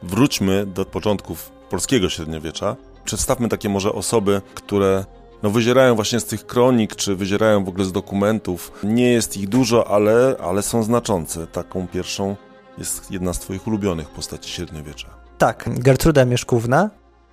Wróćmy 0.03 0.65
do 0.65 0.85
początków 0.85 1.51
polskiego 1.69 2.09
średniowiecza. 2.09 2.75
Przedstawmy 3.05 3.49
takie 3.49 3.69
może 3.69 3.93
osoby, 3.93 4.41
które 4.55 5.05
no, 5.43 5.49
wyzierają 5.49 5.95
właśnie 5.95 6.19
z 6.19 6.25
tych 6.25 6.45
kronik, 6.45 6.95
czy 6.95 7.15
wyzierają 7.15 7.63
w 7.63 7.69
ogóle 7.69 7.85
z 7.85 7.91
dokumentów. 7.91 8.71
Nie 8.83 9.11
jest 9.11 9.37
ich 9.37 9.49
dużo, 9.49 9.87
ale, 9.87 10.35
ale 10.43 10.61
są 10.61 10.83
znaczące. 10.83 11.47
Taką 11.47 11.87
pierwszą 11.87 12.35
jest 12.77 13.11
jedna 13.11 13.33
z 13.33 13.39
Twoich 13.39 13.67
ulubionych 13.67 14.09
postaci 14.09 14.51
średniowiecza. 14.51 15.07
Tak, 15.37 15.65
Gertruda 15.67 16.25
Mieszkówna. 16.25 16.89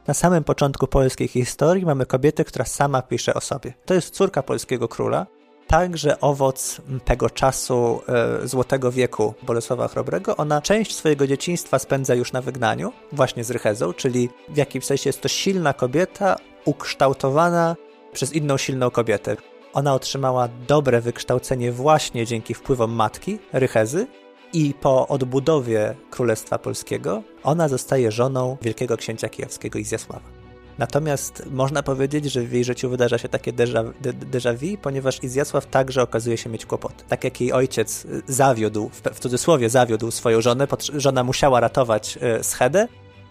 Na 0.06 0.14
samym 0.14 0.44
początku 0.44 0.86
polskiej 0.86 1.28
historii 1.28 1.86
mamy 1.86 2.06
kobietę, 2.06 2.44
która 2.44 2.64
sama 2.64 3.02
pisze 3.02 3.34
o 3.34 3.40
sobie. 3.40 3.74
To 3.84 3.94
jest 3.94 4.14
córka 4.14 4.42
polskiego 4.42 4.88
króla, 4.88 5.26
także 5.66 6.20
owoc 6.20 6.80
tego 7.04 7.30
czasu 7.30 8.02
e, 8.42 8.48
złotego 8.48 8.92
wieku 8.92 9.34
Bolesława 9.42 9.88
Chrobrego. 9.88 10.36
Ona 10.36 10.62
część 10.62 10.96
swojego 10.96 11.26
dzieciństwa 11.26 11.78
spędza 11.78 12.14
już 12.14 12.32
na 12.32 12.42
wygnaniu, 12.42 12.92
właśnie 13.12 13.44
z 13.44 13.50
Rychezą, 13.50 13.92
czyli 13.92 14.28
w 14.48 14.56
jakimś 14.56 14.84
sensie 14.84 15.08
jest 15.08 15.20
to 15.20 15.28
silna 15.28 15.72
kobieta 15.72 16.36
ukształtowana 16.64 17.76
przez 18.12 18.32
inną 18.32 18.56
silną 18.56 18.90
kobietę. 18.90 19.36
Ona 19.72 19.94
otrzymała 19.94 20.48
dobre 20.68 21.00
wykształcenie 21.00 21.72
właśnie 21.72 22.26
dzięki 22.26 22.54
wpływom 22.54 22.92
matki, 22.92 23.38
Rychezy, 23.52 24.06
i 24.52 24.74
po 24.80 25.08
odbudowie 25.08 25.94
Królestwa 26.10 26.58
Polskiego 26.58 27.22
ona 27.42 27.68
zostaje 27.68 28.12
żoną 28.12 28.56
wielkiego 28.62 28.96
księcia 28.96 29.28
kijowskiego 29.28 29.78
Izjasława. 29.78 30.42
Natomiast 30.78 31.42
można 31.50 31.82
powiedzieć, 31.82 32.24
że 32.24 32.40
w 32.40 32.52
jej 32.52 32.64
życiu 32.64 32.90
wydarza 32.90 33.18
się 33.18 33.28
takie 33.28 33.52
déjà, 33.52 34.54
vu, 34.56 34.78
ponieważ 34.82 35.22
Izjasław 35.24 35.66
także 35.66 36.02
okazuje 36.02 36.36
się 36.36 36.50
mieć 36.50 36.66
kłopot. 36.66 37.04
Tak 37.08 37.24
jak 37.24 37.40
jej 37.40 37.52
ojciec 37.52 38.06
zawiódł, 38.28 38.90
w 39.14 39.20
cudzysłowie 39.20 39.70
zawiódł 39.70 40.10
swoją 40.10 40.40
żonę, 40.40 40.66
żona 40.96 41.24
musiała 41.24 41.60
ratować 41.60 42.18
e, 42.20 42.44
Schedę, 42.44 42.88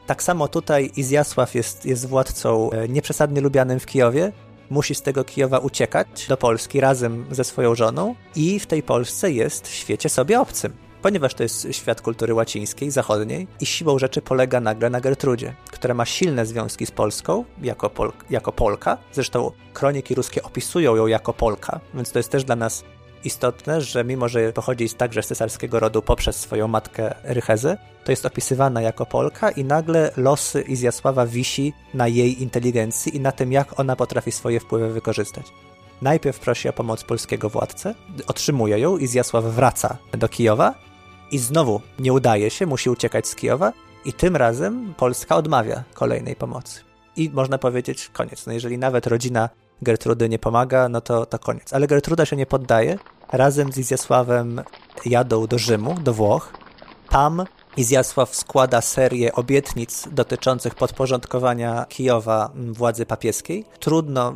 tak 0.07 0.23
samo 0.23 0.47
tutaj 0.47 0.91
Izjasław 0.95 1.55
jest, 1.55 1.85
jest 1.85 2.07
władcą 2.07 2.71
e, 2.71 2.87
nieprzesadnie 2.87 3.41
lubianym 3.41 3.79
w 3.79 3.85
Kijowie, 3.85 4.31
musi 4.71 4.95
z 4.95 5.01
tego 5.01 5.23
Kijowa 5.23 5.59
uciekać 5.59 6.27
do 6.27 6.37
Polski 6.37 6.81
razem 6.81 7.25
ze 7.31 7.43
swoją 7.43 7.75
żoną 7.75 8.15
i 8.35 8.59
w 8.59 8.65
tej 8.67 8.83
Polsce 8.83 9.31
jest 9.31 9.67
w 9.67 9.73
świecie 9.73 10.09
sobie 10.09 10.39
obcym 10.39 10.73
ponieważ 11.01 11.33
to 11.33 11.43
jest 11.43 11.67
świat 11.71 12.01
kultury 12.01 12.33
łacińskiej, 12.33 12.91
zachodniej 12.91 13.47
i 13.59 13.65
siłą 13.65 13.99
rzeczy 13.99 14.21
polega 14.21 14.59
nagle 14.59 14.89
na 14.89 15.01
Gertrudzie, 15.01 15.55
która 15.71 15.93
ma 15.93 16.05
silne 16.05 16.45
związki 16.45 16.85
z 16.85 16.91
Polską 16.91 17.45
jako, 17.61 17.89
Pol 17.89 18.11
jako 18.29 18.51
Polka. 18.51 18.97
Zresztą 19.11 19.51
kroniki 19.73 20.15
ruskie 20.15 20.43
opisują 20.43 20.95
ją 20.95 21.07
jako 21.07 21.33
Polka, 21.33 21.79
więc 21.93 22.11
to 22.11 22.19
jest 22.19 22.29
też 22.29 22.43
dla 22.43 22.55
nas 22.55 22.83
istotne, 23.23 23.81
że 23.81 24.03
mimo, 24.03 24.27
że 24.27 24.53
pochodzi 24.53 24.89
także 24.89 25.23
z 25.23 25.27
cesarskiego 25.27 25.79
rodu 25.79 26.01
poprzez 26.01 26.35
swoją 26.35 26.67
matkę 26.67 27.15
Rychezę, 27.23 27.77
to 28.03 28.11
jest 28.11 28.25
opisywana 28.25 28.81
jako 28.81 29.05
Polka 29.05 29.51
i 29.51 29.63
nagle 29.63 30.11
losy 30.17 30.61
Izjasława 30.61 31.25
wisi 31.25 31.73
na 31.93 32.07
jej 32.07 32.41
inteligencji 32.41 33.15
i 33.15 33.19
na 33.19 33.31
tym, 33.31 33.51
jak 33.51 33.79
ona 33.79 33.95
potrafi 33.95 34.31
swoje 34.31 34.59
wpływy 34.59 34.93
wykorzystać. 34.93 35.45
Najpierw 36.01 36.39
prosi 36.39 36.69
o 36.69 36.73
pomoc 36.73 37.03
polskiego 37.03 37.49
władcę, 37.49 37.95
otrzymuje 38.27 38.79
ją, 38.79 38.97
Izjasław 38.97 39.45
wraca 39.45 39.97
do 40.11 40.29
Kijowa 40.29 40.73
i 41.31 41.37
znowu 41.37 41.81
nie 41.99 42.13
udaje 42.13 42.49
się, 42.49 42.65
musi 42.65 42.89
uciekać 42.89 43.27
z 43.27 43.35
Kijowa 43.35 43.73
i 44.05 44.13
tym 44.13 44.35
razem 44.35 44.93
Polska 44.97 45.35
odmawia 45.35 45.83
kolejnej 45.93 46.35
pomocy. 46.35 46.81
I 47.15 47.29
można 47.29 47.57
powiedzieć, 47.57 48.09
koniec. 48.13 48.45
No 48.45 48.53
jeżeli 48.53 48.77
nawet 48.77 49.07
rodzina 49.07 49.49
Gertrudy 49.81 50.29
nie 50.29 50.39
pomaga, 50.39 50.89
no 50.89 51.01
to, 51.01 51.25
to 51.25 51.39
koniec. 51.39 51.73
Ale 51.73 51.87
Gertruda 51.87 52.25
się 52.25 52.35
nie 52.35 52.45
poddaje. 52.45 52.97
Razem 53.31 53.71
z 53.71 53.77
Izjasławem 53.77 54.61
jadą 55.05 55.47
do 55.47 55.57
Rzymu, 55.57 55.95
do 55.99 56.13
Włoch. 56.13 56.53
Tam 57.09 57.45
Izjasław 57.77 58.35
składa 58.35 58.81
serię 58.81 59.33
obietnic 59.33 60.07
dotyczących 60.11 60.75
podporządkowania 60.75 61.85
Kijowa 61.89 62.51
władzy 62.71 63.05
papieskiej. 63.05 63.65
Trudno, 63.79 64.33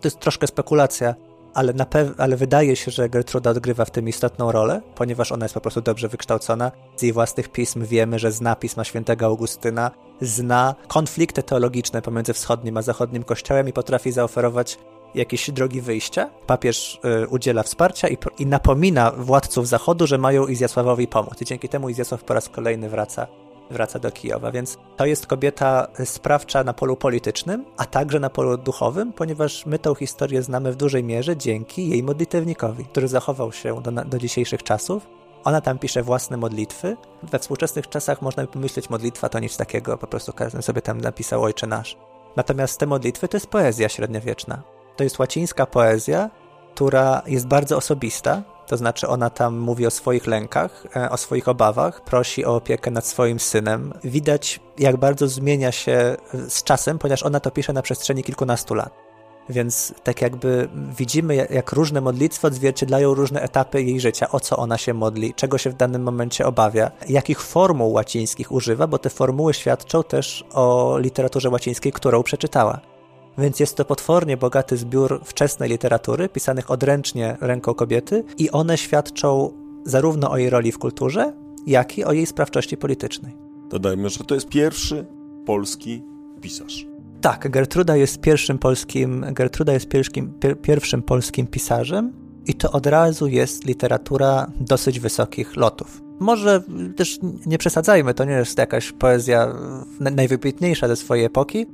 to 0.00 0.06
jest 0.06 0.20
troszkę 0.20 0.46
spekulacja, 0.46 1.14
ale, 1.54 1.74
ale 2.18 2.36
wydaje 2.36 2.76
się, 2.76 2.90
że 2.90 3.08
Gertruda 3.08 3.50
odgrywa 3.50 3.84
w 3.84 3.90
tym 3.90 4.08
istotną 4.08 4.52
rolę, 4.52 4.82
ponieważ 4.94 5.32
ona 5.32 5.44
jest 5.44 5.54
po 5.54 5.60
prostu 5.60 5.80
dobrze 5.80 6.08
wykształcona. 6.08 6.72
Z 6.96 7.02
jej 7.02 7.12
własnych 7.12 7.48
pism 7.48 7.84
wiemy, 7.84 8.18
że 8.18 8.32
zna 8.32 8.56
pisma 8.56 8.84
świętego 8.84 9.26
Augustyna, 9.26 9.90
zna 10.20 10.74
konflikty 10.88 11.42
teologiczne 11.42 12.02
pomiędzy 12.02 12.32
wschodnim 12.32 12.76
a 12.76 12.82
zachodnim 12.82 13.24
kościołem 13.24 13.68
i 13.68 13.72
potrafi 13.72 14.12
zaoferować 14.12 14.78
jakieś 15.14 15.50
drogi 15.50 15.80
wyjścia. 15.80 16.30
Papież 16.46 17.00
y, 17.24 17.28
udziela 17.28 17.62
wsparcia 17.62 18.08
i, 18.08 18.18
i, 18.38 18.46
napomina 18.46 19.10
władców 19.10 19.68
Zachodu, 19.68 20.06
że 20.06 20.18
mają 20.18 20.46
Izjasławowi 20.46 21.08
pomóc. 21.08 21.42
I 21.42 21.44
dzięki 21.44 21.68
temu 21.68 21.88
Izjasław 21.88 22.24
po 22.24 22.34
raz 22.34 22.48
kolejny 22.48 22.88
wraca 22.88 23.26
wraca 23.70 23.98
do 23.98 24.12
Kijowa, 24.12 24.52
więc 24.52 24.78
to 24.96 25.06
jest 25.06 25.26
kobieta 25.26 25.88
sprawcza 26.04 26.64
na 26.64 26.72
polu 26.72 26.96
politycznym, 26.96 27.64
a 27.76 27.84
także 27.84 28.20
na 28.20 28.30
polu 28.30 28.56
duchowym, 28.56 29.12
ponieważ 29.12 29.66
my 29.66 29.78
tą 29.78 29.94
historię 29.94 30.42
znamy 30.42 30.72
w 30.72 30.76
dużej 30.76 31.04
mierze 31.04 31.36
dzięki 31.36 31.88
jej 31.88 32.02
modlitewnikowi, 32.02 32.84
który 32.84 33.08
zachował 33.08 33.52
się 33.52 33.82
do, 33.82 33.90
do 33.90 34.18
dzisiejszych 34.18 34.62
czasów. 34.62 35.06
Ona 35.44 35.60
tam 35.60 35.78
pisze 35.78 36.02
własne 36.02 36.36
modlitwy. 36.36 36.96
We 37.22 37.38
współczesnych 37.38 37.88
czasach 37.88 38.22
można 38.22 38.42
by 38.42 38.48
pomyśleć, 38.48 38.90
modlitwa 38.90 39.28
to 39.28 39.38
nic 39.38 39.56
takiego, 39.56 39.98
po 39.98 40.06
prostu 40.06 40.32
każdy 40.32 40.62
sobie 40.62 40.82
tam 40.82 41.00
napisał 41.00 41.42
Ojcze 41.42 41.66
Nasz. 41.66 41.96
Natomiast 42.36 42.80
te 42.80 42.86
modlitwy 42.86 43.28
to 43.28 43.36
jest 43.36 43.46
poezja 43.46 43.88
średniowieczna. 43.88 44.62
To 44.96 45.04
jest 45.04 45.18
łacińska 45.18 45.66
poezja, 45.66 46.30
która 46.74 47.22
jest 47.26 47.46
bardzo 47.46 47.76
osobista, 47.76 48.42
to 48.66 48.76
znaczy 48.76 49.08
ona 49.08 49.30
tam 49.30 49.58
mówi 49.58 49.86
o 49.86 49.90
swoich 49.90 50.26
lękach, 50.26 50.86
e, 50.96 51.10
o 51.10 51.16
swoich 51.16 51.48
obawach, 51.48 52.04
prosi 52.04 52.44
o 52.44 52.56
opiekę 52.56 52.90
nad 52.90 53.06
swoim 53.06 53.40
synem. 53.40 53.92
Widać, 54.04 54.60
jak 54.78 54.96
bardzo 54.96 55.28
zmienia 55.28 55.72
się 55.72 55.92
e, 55.92 56.16
z 56.50 56.62
czasem, 56.62 56.98
ponieważ 56.98 57.22
ona 57.22 57.40
to 57.40 57.50
pisze 57.50 57.72
na 57.72 57.82
przestrzeni 57.82 58.24
kilkunastu 58.24 58.74
lat. 58.74 59.12
Więc 59.48 59.94
tak 60.02 60.22
jakby 60.22 60.68
widzimy, 60.98 61.36
jak 61.36 61.72
różne 61.72 62.00
modlitwy 62.00 62.46
odzwierciedlają 62.46 63.14
różne 63.14 63.42
etapy 63.42 63.82
jej 63.82 64.00
życia, 64.00 64.28
o 64.30 64.40
co 64.40 64.56
ona 64.56 64.78
się 64.78 64.94
modli, 64.94 65.34
czego 65.34 65.58
się 65.58 65.70
w 65.70 65.74
danym 65.74 66.02
momencie 66.02 66.46
obawia, 66.46 66.90
jakich 67.08 67.40
formuł 67.40 67.92
łacińskich 67.92 68.52
używa, 68.52 68.86
bo 68.86 68.98
te 68.98 69.10
formuły 69.10 69.54
świadczą 69.54 70.02
też 70.02 70.44
o 70.52 70.96
literaturze 70.98 71.50
łacińskiej, 71.50 71.92
którą 71.92 72.22
przeczytała. 72.22 72.91
Więc 73.38 73.60
jest 73.60 73.76
to 73.76 73.84
potwornie 73.84 74.36
bogaty 74.36 74.76
zbiór 74.76 75.20
wczesnej 75.24 75.70
literatury, 75.70 76.28
pisanych 76.28 76.70
odręcznie 76.70 77.36
ręką 77.40 77.74
kobiety, 77.74 78.24
i 78.38 78.50
one 78.50 78.78
świadczą 78.78 79.52
zarówno 79.84 80.30
o 80.30 80.36
jej 80.36 80.50
roli 80.50 80.72
w 80.72 80.78
kulturze, 80.78 81.32
jak 81.66 81.98
i 81.98 82.04
o 82.04 82.12
jej 82.12 82.26
sprawczości 82.26 82.76
politycznej. 82.76 83.36
Dodajmy, 83.70 84.08
że 84.08 84.24
to 84.24 84.34
jest 84.34 84.48
pierwszy 84.48 85.06
polski 85.46 86.02
pisarz. 86.40 86.86
Tak, 87.20 87.50
Gertruda 87.50 87.96
jest 87.96 88.20
pierwszym 88.20 88.58
polskim, 88.58 89.26
Gertruda 89.32 89.72
jest 89.72 89.88
pierwszym, 89.88 90.32
pier, 90.40 90.60
pierwszym 90.60 91.02
polskim 91.02 91.46
pisarzem 91.46 92.12
i 92.46 92.54
to 92.54 92.70
od 92.70 92.86
razu 92.86 93.26
jest 93.26 93.64
literatura 93.64 94.52
dosyć 94.60 95.00
wysokich 95.00 95.56
lotów. 95.56 96.02
Może 96.20 96.62
też 96.96 97.18
nie 97.46 97.58
przesadzajmy, 97.58 98.14
to 98.14 98.24
nie 98.24 98.32
jest 98.32 98.58
jakaś 98.58 98.92
poezja 98.92 99.54
najwybitniejsza 100.00 100.88
ze 100.88 100.96
swojej 100.96 101.24
epoki, 101.24 101.66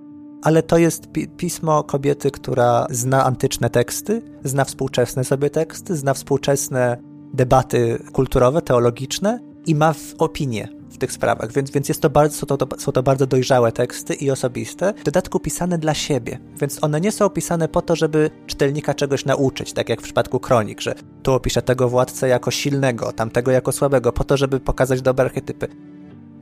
ale 0.42 0.62
to 0.62 0.79
jest 0.79 1.12
pi 1.12 1.29
pismo 1.29 1.85
kobiety, 1.85 2.31
która 2.31 2.87
zna 2.90 3.24
antyczne 3.24 3.70
teksty, 3.70 4.22
zna 4.44 4.64
współczesne 4.64 5.24
sobie 5.24 5.51
teksty, 5.51 5.96
zna 5.96 6.14
współczesne 6.14 6.96
debaty 7.35 8.03
kulturowe, 8.12 8.62
teologiczne 8.62 9.40
i 9.66 9.74
ma 9.74 9.94
opinię 10.18 10.68
w 10.90 10.98
tych 10.98 11.12
sprawach, 11.12 11.53
więc, 11.53 11.70
więc 11.70 11.88
jest 11.88 12.03
to 12.03 12.11
bardzo, 12.11 12.37
są, 12.37 12.46
to, 12.46 12.68
są 12.79 12.92
to 12.92 13.03
bardzo 13.03 13.27
dojrzałe 13.27 13.72
teksty 13.72 14.14
i 14.14 14.31
osobiste, 14.31 14.94
w 14.96 15.05
dodatku 15.05 15.40
pisane 15.40 15.79
dla 15.79 15.94
siebie, 15.94 16.38
więc 16.61 16.85
one 16.85 17.01
nie 17.01 17.12
są 17.12 17.24
opisane 17.24 17.68
po 17.68 17.83
to, 17.83 17.96
żeby 17.96 18.31
czytelnika 18.46 18.94
czegoś 18.94 19.24
nauczyć, 19.24 19.72
tak 19.72 19.88
jak 19.88 20.01
w 20.01 20.05
przypadku 20.05 20.40
kronik, 20.40 20.81
że 20.81 20.94
tu 21.22 21.33
opiszę 21.33 21.62
tego 21.62 21.88
władcę 21.88 22.29
jako 22.29 22.51
silnego, 22.51 23.12
tamtego 23.12 23.51
jako 23.51 23.72
słabego, 23.72 24.12
po 24.12 24.24
to, 24.24 24.37
żeby 24.37 24.61
pokazać 24.61 25.03
dobre 25.03 25.24
archetypy 25.24 25.68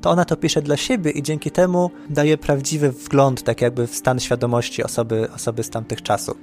to 0.06 0.10
ona 0.10 0.24
to 0.24 0.36
pisze 0.36 0.62
dla 0.62 0.76
siebie 0.76 1.10
i 1.10 1.22
dzięki 1.22 1.50
temu 1.50 1.90
daje 2.10 2.38
prawdziwy 2.38 2.92
wgląd, 2.92 3.42
tak 3.42 3.60
jakby 3.60 3.86
w 3.86 3.94
stan 3.94 4.20
świadomości 4.20 4.82
osoby, 4.82 5.28
osoby 5.34 5.62
z 5.62 5.70
tamtych 5.70 6.02
czasów. 6.02 6.36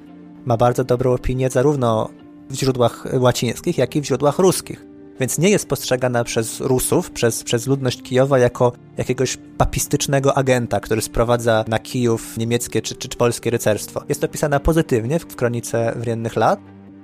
Ma 0.45 0.57
bardzo 0.57 0.83
dobrą 0.83 1.13
opinię 1.13 1.49
zarówno 1.49 2.09
w 2.49 2.55
źródłach 2.55 3.07
łacińskich, 3.19 3.77
jak 3.77 3.95
i 3.95 4.01
w 4.01 4.05
źródłach 4.05 4.39
ruskich. 4.39 4.85
Więc 5.19 5.37
nie 5.37 5.49
jest 5.49 5.67
postrzegana 5.67 6.23
przez 6.23 6.59
Rusów, 6.59 7.11
przez, 7.11 7.43
przez 7.43 7.67
ludność 7.67 8.01
Kijowa 8.01 8.39
jako 8.39 8.71
jakiegoś 8.97 9.37
papistycznego 9.57 10.37
agenta, 10.37 10.79
który 10.79 11.01
sprowadza 11.01 11.65
na 11.67 11.79
Kijów 11.79 12.37
niemieckie 12.37 12.81
czy, 12.81 12.95
czy, 12.95 13.07
czy 13.07 13.17
polskie 13.17 13.49
rycerstwo. 13.49 14.03
Jest 14.09 14.23
opisana 14.23 14.59
pozytywnie 14.59 15.19
w 15.19 15.35
kronice 15.35 15.93
wriennych 15.95 16.35
lat. 16.35 16.59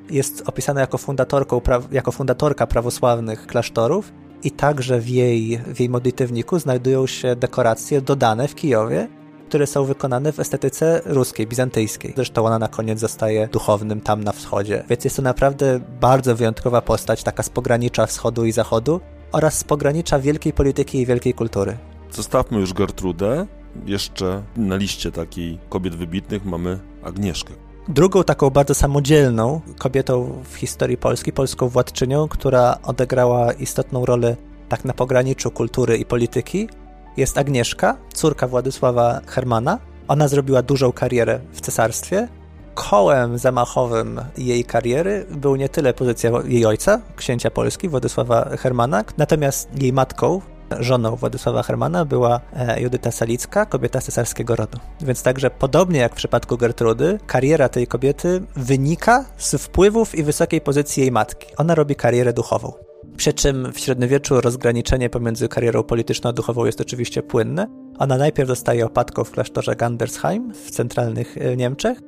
Jest 0.09 0.43
opisana 0.45 0.81
jako, 0.81 0.97
fundatorką, 0.97 1.61
jako 1.91 2.11
fundatorka 2.11 2.67
prawosławnych 2.67 3.47
klasztorów 3.47 4.11
i 4.43 4.51
także 4.51 4.99
w 4.99 5.09
jej, 5.09 5.57
w 5.57 5.79
jej 5.79 5.89
modlitewniku 5.89 6.59
znajdują 6.59 7.07
się 7.07 7.35
dekoracje 7.35 8.01
dodane 8.01 8.47
w 8.47 8.55
Kijowie, 8.55 9.07
które 9.49 9.67
są 9.67 9.85
wykonane 9.85 10.31
w 10.31 10.39
estetyce 10.39 11.01
ruskiej, 11.05 11.47
bizantyjskiej. 11.47 12.13
Zresztą 12.15 12.45
ona 12.45 12.59
na 12.59 12.67
koniec 12.67 12.99
zostaje 12.99 13.47
duchownym 13.47 14.01
tam 14.01 14.23
na 14.23 14.31
wschodzie. 14.31 14.83
Więc 14.89 15.03
jest 15.03 15.15
to 15.15 15.21
naprawdę 15.21 15.79
bardzo 16.01 16.35
wyjątkowa 16.35 16.81
postać, 16.81 17.23
taka 17.23 17.43
z 17.43 17.49
pogranicza 17.49 18.05
wschodu 18.05 18.45
i 18.45 18.51
zachodu 18.51 19.01
oraz 19.31 19.57
z 19.57 19.63
pogranicza 19.63 20.19
wielkiej 20.19 20.53
polityki 20.53 21.01
i 21.01 21.05
wielkiej 21.05 21.33
kultury. 21.33 21.77
Zostawmy 22.11 22.59
już 22.59 22.73
Gertrudę. 22.73 23.47
Jeszcze 23.85 24.43
na 24.57 24.75
liście 24.75 25.11
takiej 25.11 25.59
kobiet 25.69 25.95
wybitnych 25.95 26.45
mamy 26.45 26.79
Agnieszkę. 27.03 27.53
Drugą 27.89 28.23
taką 28.23 28.49
bardzo 28.49 28.73
samodzielną 28.73 29.61
kobietą 29.77 30.43
w 30.43 30.55
historii 30.55 30.97
Polski, 30.97 31.33
polską 31.33 31.69
władczynią, 31.69 32.27
która 32.27 32.77
odegrała 32.83 33.51
istotną 33.51 34.05
rolę 34.05 34.35
tak 34.69 34.85
na 34.85 34.93
pograniczu 34.93 35.51
kultury 35.51 35.97
i 35.97 36.05
polityki, 36.05 36.69
jest 37.17 37.37
Agnieszka, 37.37 37.97
córka 38.13 38.47
Władysława 38.47 39.21
Hermana. 39.27 39.79
Ona 40.07 40.27
zrobiła 40.27 40.61
dużą 40.61 40.91
karierę 40.91 41.39
w 41.51 41.61
cesarstwie. 41.61 42.27
Kołem 42.75 43.37
zamachowym 43.37 44.21
jej 44.37 44.65
kariery 44.65 45.25
był 45.31 45.55
nie 45.55 45.69
tyle 45.69 45.93
pozycja 45.93 46.31
jej 46.45 46.65
ojca, 46.65 47.01
księcia 47.15 47.51
Polski, 47.51 47.89
Władysława 47.89 48.57
Hermana, 48.57 49.03
natomiast 49.17 49.81
jej 49.81 49.93
matką, 49.93 50.41
Żoną 50.79 51.15
Władysława 51.15 51.63
Hermana 51.63 52.05
była 52.05 52.41
e, 52.53 52.81
Judyta 52.81 53.11
Salicka, 53.11 53.65
kobieta 53.65 54.01
cesarskiego 54.01 54.55
rodu. 54.55 54.77
Więc 55.01 55.23
także 55.23 55.49
podobnie 55.49 55.99
jak 55.99 56.11
w 56.11 56.15
przypadku 56.15 56.57
Gertrudy, 56.57 57.19
kariera 57.27 57.69
tej 57.69 57.87
kobiety 57.87 58.41
wynika 58.55 59.25
z 59.37 59.55
wpływów 59.55 60.15
i 60.15 60.23
wysokiej 60.23 60.61
pozycji 60.61 61.01
jej 61.01 61.11
matki. 61.11 61.47
Ona 61.57 61.75
robi 61.75 61.95
karierę 61.95 62.33
duchową. 62.33 62.73
Przy 63.17 63.33
czym 63.33 63.71
w 63.73 63.79
średniowieczu 63.79 64.41
rozgraniczenie 64.41 65.09
pomiędzy 65.09 65.47
karierą 65.47 65.83
polityczną 65.83 66.29
a 66.29 66.33
duchową 66.33 66.65
jest 66.65 66.81
oczywiście 66.81 67.23
płynne. 67.23 67.67
Ona 67.97 68.17
najpierw 68.17 68.49
zostaje 68.49 68.85
opatką 68.85 69.23
w 69.23 69.31
klasztorze 69.31 69.75
Gandersheim 69.75 70.53
w 70.53 70.71
centralnych 70.71 71.37
e, 71.37 71.57
Niemczech, 71.57 71.99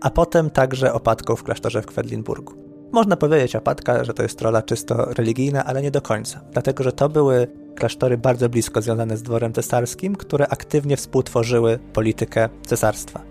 a 0.00 0.10
potem 0.10 0.50
także 0.50 0.92
opatką 0.92 1.36
w 1.36 1.42
klasztorze 1.42 1.82
w 1.82 1.86
Kwedlinburgu. 1.86 2.54
Można 2.92 3.16
powiedzieć 3.16 3.56
opatka, 3.56 4.04
że 4.04 4.14
to 4.14 4.22
jest 4.22 4.42
rola 4.42 4.62
czysto 4.62 5.04
religijna, 5.04 5.64
ale 5.64 5.82
nie 5.82 5.90
do 5.90 6.02
końca, 6.02 6.40
dlatego 6.52 6.84
że 6.84 6.92
to 6.92 7.08
były 7.08 7.46
klasztory 7.76 8.18
bardzo 8.18 8.48
blisko 8.48 8.82
związane 8.82 9.16
z 9.16 9.22
dworem 9.22 9.52
cesarskim, 9.52 10.16
które 10.16 10.48
aktywnie 10.48 10.96
współtworzyły 10.96 11.78
politykę 11.92 12.48
cesarstwa. 12.66 13.22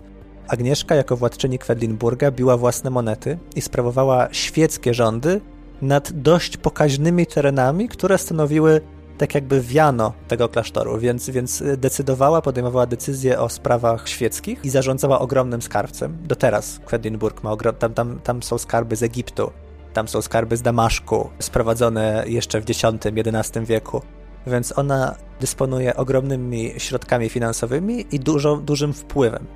Agnieszka 0.48 0.94
jako 0.94 1.16
władczyni 1.16 1.58
Kwedlinburga 1.58 2.30
biła 2.30 2.56
własne 2.56 2.90
monety 2.90 3.38
i 3.56 3.60
sprawowała 3.60 4.28
świeckie 4.32 4.94
rządy 4.94 5.40
nad 5.82 6.12
dość 6.12 6.56
pokaźnymi 6.56 7.26
terenami, 7.26 7.88
które 7.88 8.18
stanowiły 8.18 8.80
tak 9.18 9.34
jakby 9.34 9.60
wiano 9.60 10.12
tego 10.28 10.48
klasztoru, 10.48 10.98
więc, 10.98 11.30
więc 11.30 11.62
decydowała, 11.76 12.42
podejmowała 12.42 12.86
decyzje 12.86 13.40
o 13.40 13.48
sprawach 13.48 14.08
świeckich 14.08 14.64
i 14.64 14.70
zarządzała 14.70 15.18
ogromnym 15.18 15.62
skarbcem. 15.62 16.18
Do 16.24 16.36
teraz 16.36 16.80
Kwedlinburg 16.84 17.42
ma 17.42 17.52
ogrom, 17.52 17.74
tam, 17.74 17.94
tam, 17.94 18.20
tam 18.20 18.42
są 18.42 18.58
skarby 18.58 18.96
z 18.96 19.02
Egiptu, 19.02 19.50
Tam 19.92 20.08
są 20.08 20.22
skarby 20.22 20.56
z 20.56 20.62
Damaszku, 20.62 21.30
sprowadzone 21.38 22.24
jeszcze 22.26 22.60
w 22.60 22.70
X-XI 22.70 23.60
wieku. 23.64 24.02
Więc 24.46 24.78
ona 24.78 25.14
dysponuje 25.40 25.96
ogromnymi 25.96 26.72
środkami 26.78 27.28
finansowymi 27.28 28.06
i 28.10 28.20
dużo, 28.20 28.56
dużym 28.56 28.92
wpływem. 28.92 29.46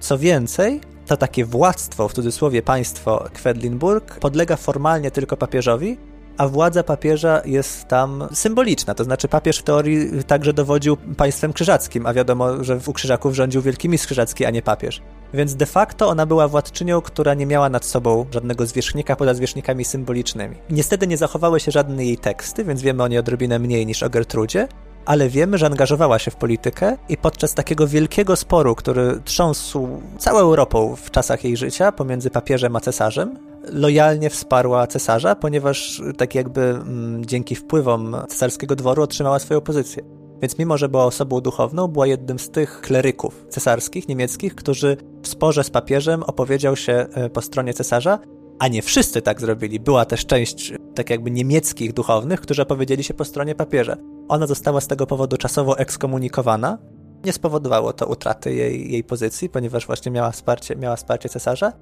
Co 0.00 0.18
więcej, 0.18 0.80
to 1.06 1.16
takie 1.16 1.44
władztwo, 1.44 2.08
w 2.08 2.12
cudzysłowie 2.12 2.62
państwo 2.62 3.24
Kwedlinburg, 3.32 4.18
podlega 4.18 4.56
formalnie 4.56 5.10
tylko 5.10 5.36
papieżowi, 5.36 5.98
a 6.38 6.48
władza 6.48 6.82
papieża 6.82 7.42
jest 7.44 7.88
tam 7.88 8.28
symboliczna. 8.32 8.94
To 8.94 9.04
znaczy, 9.04 9.28
papież 9.28 9.58
w 9.58 9.62
teorii 9.62 10.24
także 10.24 10.52
dowodził 10.52 10.96
państwem 10.96 11.52
krzyżackim, 11.52 12.06
a 12.06 12.14
wiadomo, 12.14 12.64
że 12.64 12.80
u 12.86 12.92
krzyżaków 12.92 13.34
rządził 13.34 13.62
wielkimi 13.62 13.98
krzyżacki, 13.98 14.44
a 14.44 14.50
nie 14.50 14.62
papież. 14.62 15.02
Więc 15.34 15.54
de 15.54 15.66
facto 15.66 16.08
ona 16.08 16.26
była 16.26 16.48
władczynią, 16.48 17.00
która 17.00 17.34
nie 17.34 17.46
miała 17.46 17.68
nad 17.68 17.84
sobą 17.84 18.26
żadnego 18.30 18.66
zwierzchnika 18.66 19.16
poza 19.16 19.34
zwierzchnikami 19.34 19.84
symbolicznymi. 19.84 20.56
Niestety 20.70 21.06
nie 21.06 21.16
zachowały 21.16 21.60
się 21.60 21.70
żadne 21.70 22.04
jej 22.04 22.18
teksty, 22.18 22.64
więc 22.64 22.82
wiemy 22.82 23.02
o 23.02 23.08
niej 23.08 23.18
odrobinę 23.18 23.58
mniej 23.58 23.86
niż 23.86 24.02
o 24.02 24.10
Gertrudzie, 24.10 24.68
ale 25.04 25.28
wiemy, 25.28 25.58
że 25.58 25.66
angażowała 25.66 26.18
się 26.18 26.30
w 26.30 26.36
politykę 26.36 26.96
i 27.08 27.16
podczas 27.16 27.54
takiego 27.54 27.86
wielkiego 27.86 28.36
sporu, 28.36 28.74
który 28.74 29.20
trząsł 29.24 29.88
całą 30.18 30.38
Europą 30.38 30.96
w 30.96 31.10
czasach 31.10 31.44
jej 31.44 31.56
życia 31.56 31.92
pomiędzy 31.92 32.30
papieżem 32.30 32.76
a 32.76 32.80
cesarzem, 32.80 33.38
lojalnie 33.68 34.30
wsparła 34.30 34.86
cesarza, 34.86 35.34
ponieważ 35.34 36.02
tak 36.16 36.34
jakby 36.34 36.60
mm, 36.60 37.24
dzięki 37.26 37.54
wpływom 37.54 38.16
cesarskiego 38.28 38.76
dworu 38.76 39.02
otrzymała 39.02 39.38
swoją 39.38 39.60
pozycję. 39.60 40.21
Więc 40.42 40.58
mimo, 40.58 40.78
że 40.78 40.88
była 40.88 41.04
osobą 41.04 41.40
duchowną, 41.40 41.88
była 41.88 42.06
jednym 42.06 42.38
z 42.38 42.50
tych 42.50 42.80
kleryków 42.80 43.46
cesarskich, 43.48 44.08
niemieckich, 44.08 44.54
którzy 44.54 44.96
w 45.22 45.28
sporze 45.28 45.64
z 45.64 45.70
papieżem 45.70 46.22
opowiedział 46.22 46.76
się 46.76 46.92
e, 46.92 47.30
po 47.30 47.42
stronie 47.42 47.74
cesarza, 47.74 48.18
a 48.58 48.68
nie 48.68 48.82
wszyscy 48.82 49.22
tak 49.22 49.40
zrobili. 49.40 49.80
Była 49.80 50.04
też 50.04 50.26
część 50.26 50.72
tak 50.94 51.10
jakby 51.10 51.30
niemieckich 51.30 51.92
duchownych, 51.92 52.40
którzy 52.40 52.62
opowiedzieli 52.62 53.04
się 53.04 53.14
po 53.14 53.24
stronie 53.24 53.54
papieża. 53.54 53.96
Ona 54.28 54.46
została 54.46 54.80
z 54.80 54.86
tego 54.86 55.06
powodu 55.06 55.36
czasowo 55.36 55.78
ekskomunikowana. 55.78 56.78
Nie 57.24 57.32
spowodowało 57.32 57.92
to 57.92 58.06
utraty 58.06 58.54
jej, 58.54 58.92
jej 58.92 59.04
pozycji, 59.04 59.48
ponieważ 59.48 59.86
właśnie 59.86 60.12
miała 60.12 60.30
wsparcie, 60.30 60.76
miała 60.76 60.96
wsparcie 60.96 61.28
cesarza. 61.28 61.72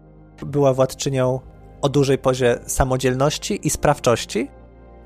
Była 0.46 0.74
władczynią 0.74 1.40
o 1.82 1.88
dużej 1.88 2.18
pozie 2.18 2.58
samodzielności 2.66 3.66
i 3.66 3.70
sprawczości. 3.70 4.48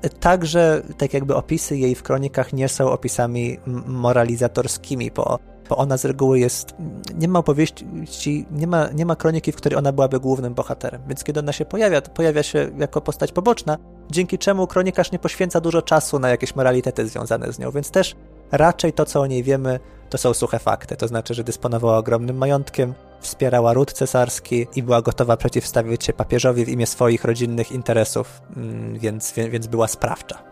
Także, 0.09 0.81
tak 0.97 1.13
jakby 1.13 1.35
opisy 1.35 1.77
jej 1.77 1.95
w 1.95 2.03
kronikach 2.03 2.53
nie 2.53 2.69
są 2.69 2.91
opisami 2.91 3.57
moralizatorskimi, 3.85 5.11
bo, 5.11 5.39
bo 5.69 5.77
ona 5.77 5.97
z 5.97 6.05
reguły 6.05 6.39
jest. 6.39 6.75
Nie 7.15 7.27
ma 7.27 7.39
opowieści, 7.39 8.45
nie 8.51 8.67
ma, 8.67 8.89
nie 8.89 9.05
ma 9.05 9.15
kroniki, 9.15 9.51
w 9.51 9.55
której 9.55 9.77
ona 9.77 9.91
byłaby 9.91 10.19
głównym 10.19 10.53
bohaterem. 10.53 11.01
Więc 11.07 11.23
kiedy 11.23 11.39
ona 11.39 11.51
się 11.51 11.65
pojawia, 11.65 12.01
to 12.01 12.11
pojawia 12.11 12.43
się 12.43 12.71
jako 12.77 13.01
postać 13.01 13.31
poboczna, 13.31 13.77
dzięki 14.11 14.37
czemu 14.37 14.67
kronikarz 14.67 15.11
nie 15.11 15.19
poświęca 15.19 15.61
dużo 15.61 15.81
czasu 15.81 16.19
na 16.19 16.29
jakieś 16.29 16.55
moralitety 16.55 17.07
związane 17.07 17.51
z 17.53 17.59
nią. 17.59 17.71
Więc 17.71 17.91
też 17.91 18.15
raczej 18.51 18.93
to, 18.93 19.05
co 19.05 19.21
o 19.21 19.27
niej 19.27 19.43
wiemy, 19.43 19.79
to 20.09 20.17
są 20.17 20.33
suche 20.33 20.59
fakty. 20.59 20.95
To 20.97 21.07
znaczy, 21.07 21.33
że 21.33 21.43
dysponowała 21.43 21.97
ogromnym 21.97 22.37
majątkiem, 22.37 22.93
wspierała 23.19 23.73
ród 23.73 23.93
cesarski 23.93 24.67
i 24.75 24.83
była 24.83 25.01
gotowa 25.01 25.37
przeciwstawić 25.37 26.03
się 26.03 26.13
papieżowi 26.13 26.65
w 26.65 26.69
imię 26.69 26.87
swoich 26.87 27.23
rodzinnych 27.23 27.71
interesów, 27.71 28.41
mm, 28.57 28.99
więc, 28.99 29.33
więc 29.33 29.67
była 29.67 29.87
sprawcza. 29.87 30.43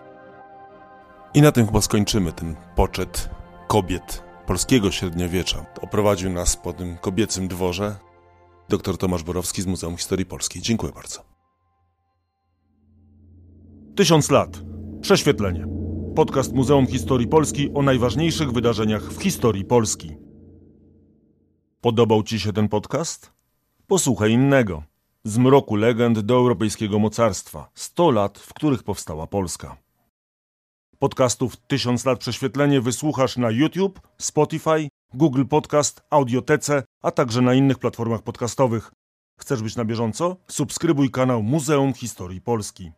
I 1.34 1.42
na 1.42 1.52
tym 1.52 1.66
chyba 1.66 1.82
skończymy 1.82 2.32
ten 2.32 2.56
poczet 2.76 3.30
kobiet 3.68 4.24
polskiego 4.48 4.92
średniowiecza. 4.92 5.66
Oprowadził 5.82 6.30
nas 6.30 6.56
po 6.56 6.74
tym 6.74 6.98
kobiecym 6.98 7.48
dworze 7.48 7.96
dr 8.70 8.98
Tomasz 8.98 9.24
Borowski 9.24 9.62
z 9.62 9.66
Muzeum 9.66 9.98
Historii 9.98 10.26
Polskiej. 10.26 10.62
Dziękuję 10.62 10.94
bardzo. 10.94 11.24
Tysiąc 13.96 14.32
lat. 14.32 14.50
Prześwietlenie. 15.02 15.68
Podcast 16.16 16.54
Muzeum 16.54 16.88
Historii 16.88 17.28
Polski 17.28 17.70
o 17.74 17.82
najważniejszych 17.82 18.52
wydarzeniach 18.52 19.04
w 19.04 19.22
historii 19.22 19.66
Polski. 19.66 20.16
Podobał 21.82 22.24
Ci 22.24 22.40
się 22.40 22.54
ten 22.54 22.70
podcast? 22.70 23.32
Posłuchaj 23.88 24.32
innego. 24.32 24.84
Z 25.24 25.38
mroku 25.38 25.76
legend 25.76 26.20
do 26.20 26.34
europejskiego 26.34 27.00
mocarstwa. 27.00 27.70
100 27.76 28.12
lat, 28.12 28.40
w 28.40 28.54
których 28.54 28.84
powstała 28.84 29.28
Polska. 29.28 29.78
Podcastów 31.00 31.58
1000 31.68 32.06
lat 32.06 32.20
prześwietlenie 32.20 32.82
wysłuchasz 32.82 33.38
na 33.38 33.52
YouTube, 33.52 34.00
Spotify, 34.18 34.90
Google 35.14 35.46
Podcast, 35.46 36.02
Audiotece, 36.10 36.84
a 37.02 37.12
także 37.12 37.42
na 37.42 37.54
innych 37.54 37.80
platformach 37.80 38.22
podcastowych. 38.22 38.92
Chcesz 39.40 39.64
być 39.64 39.76
na 39.76 39.86
bieżąco? 39.86 40.38
Subskrybuj 40.48 41.12
kanał 41.12 41.44
Muzeum 41.44 41.94
Historii 41.94 42.42
Polski. 42.42 42.92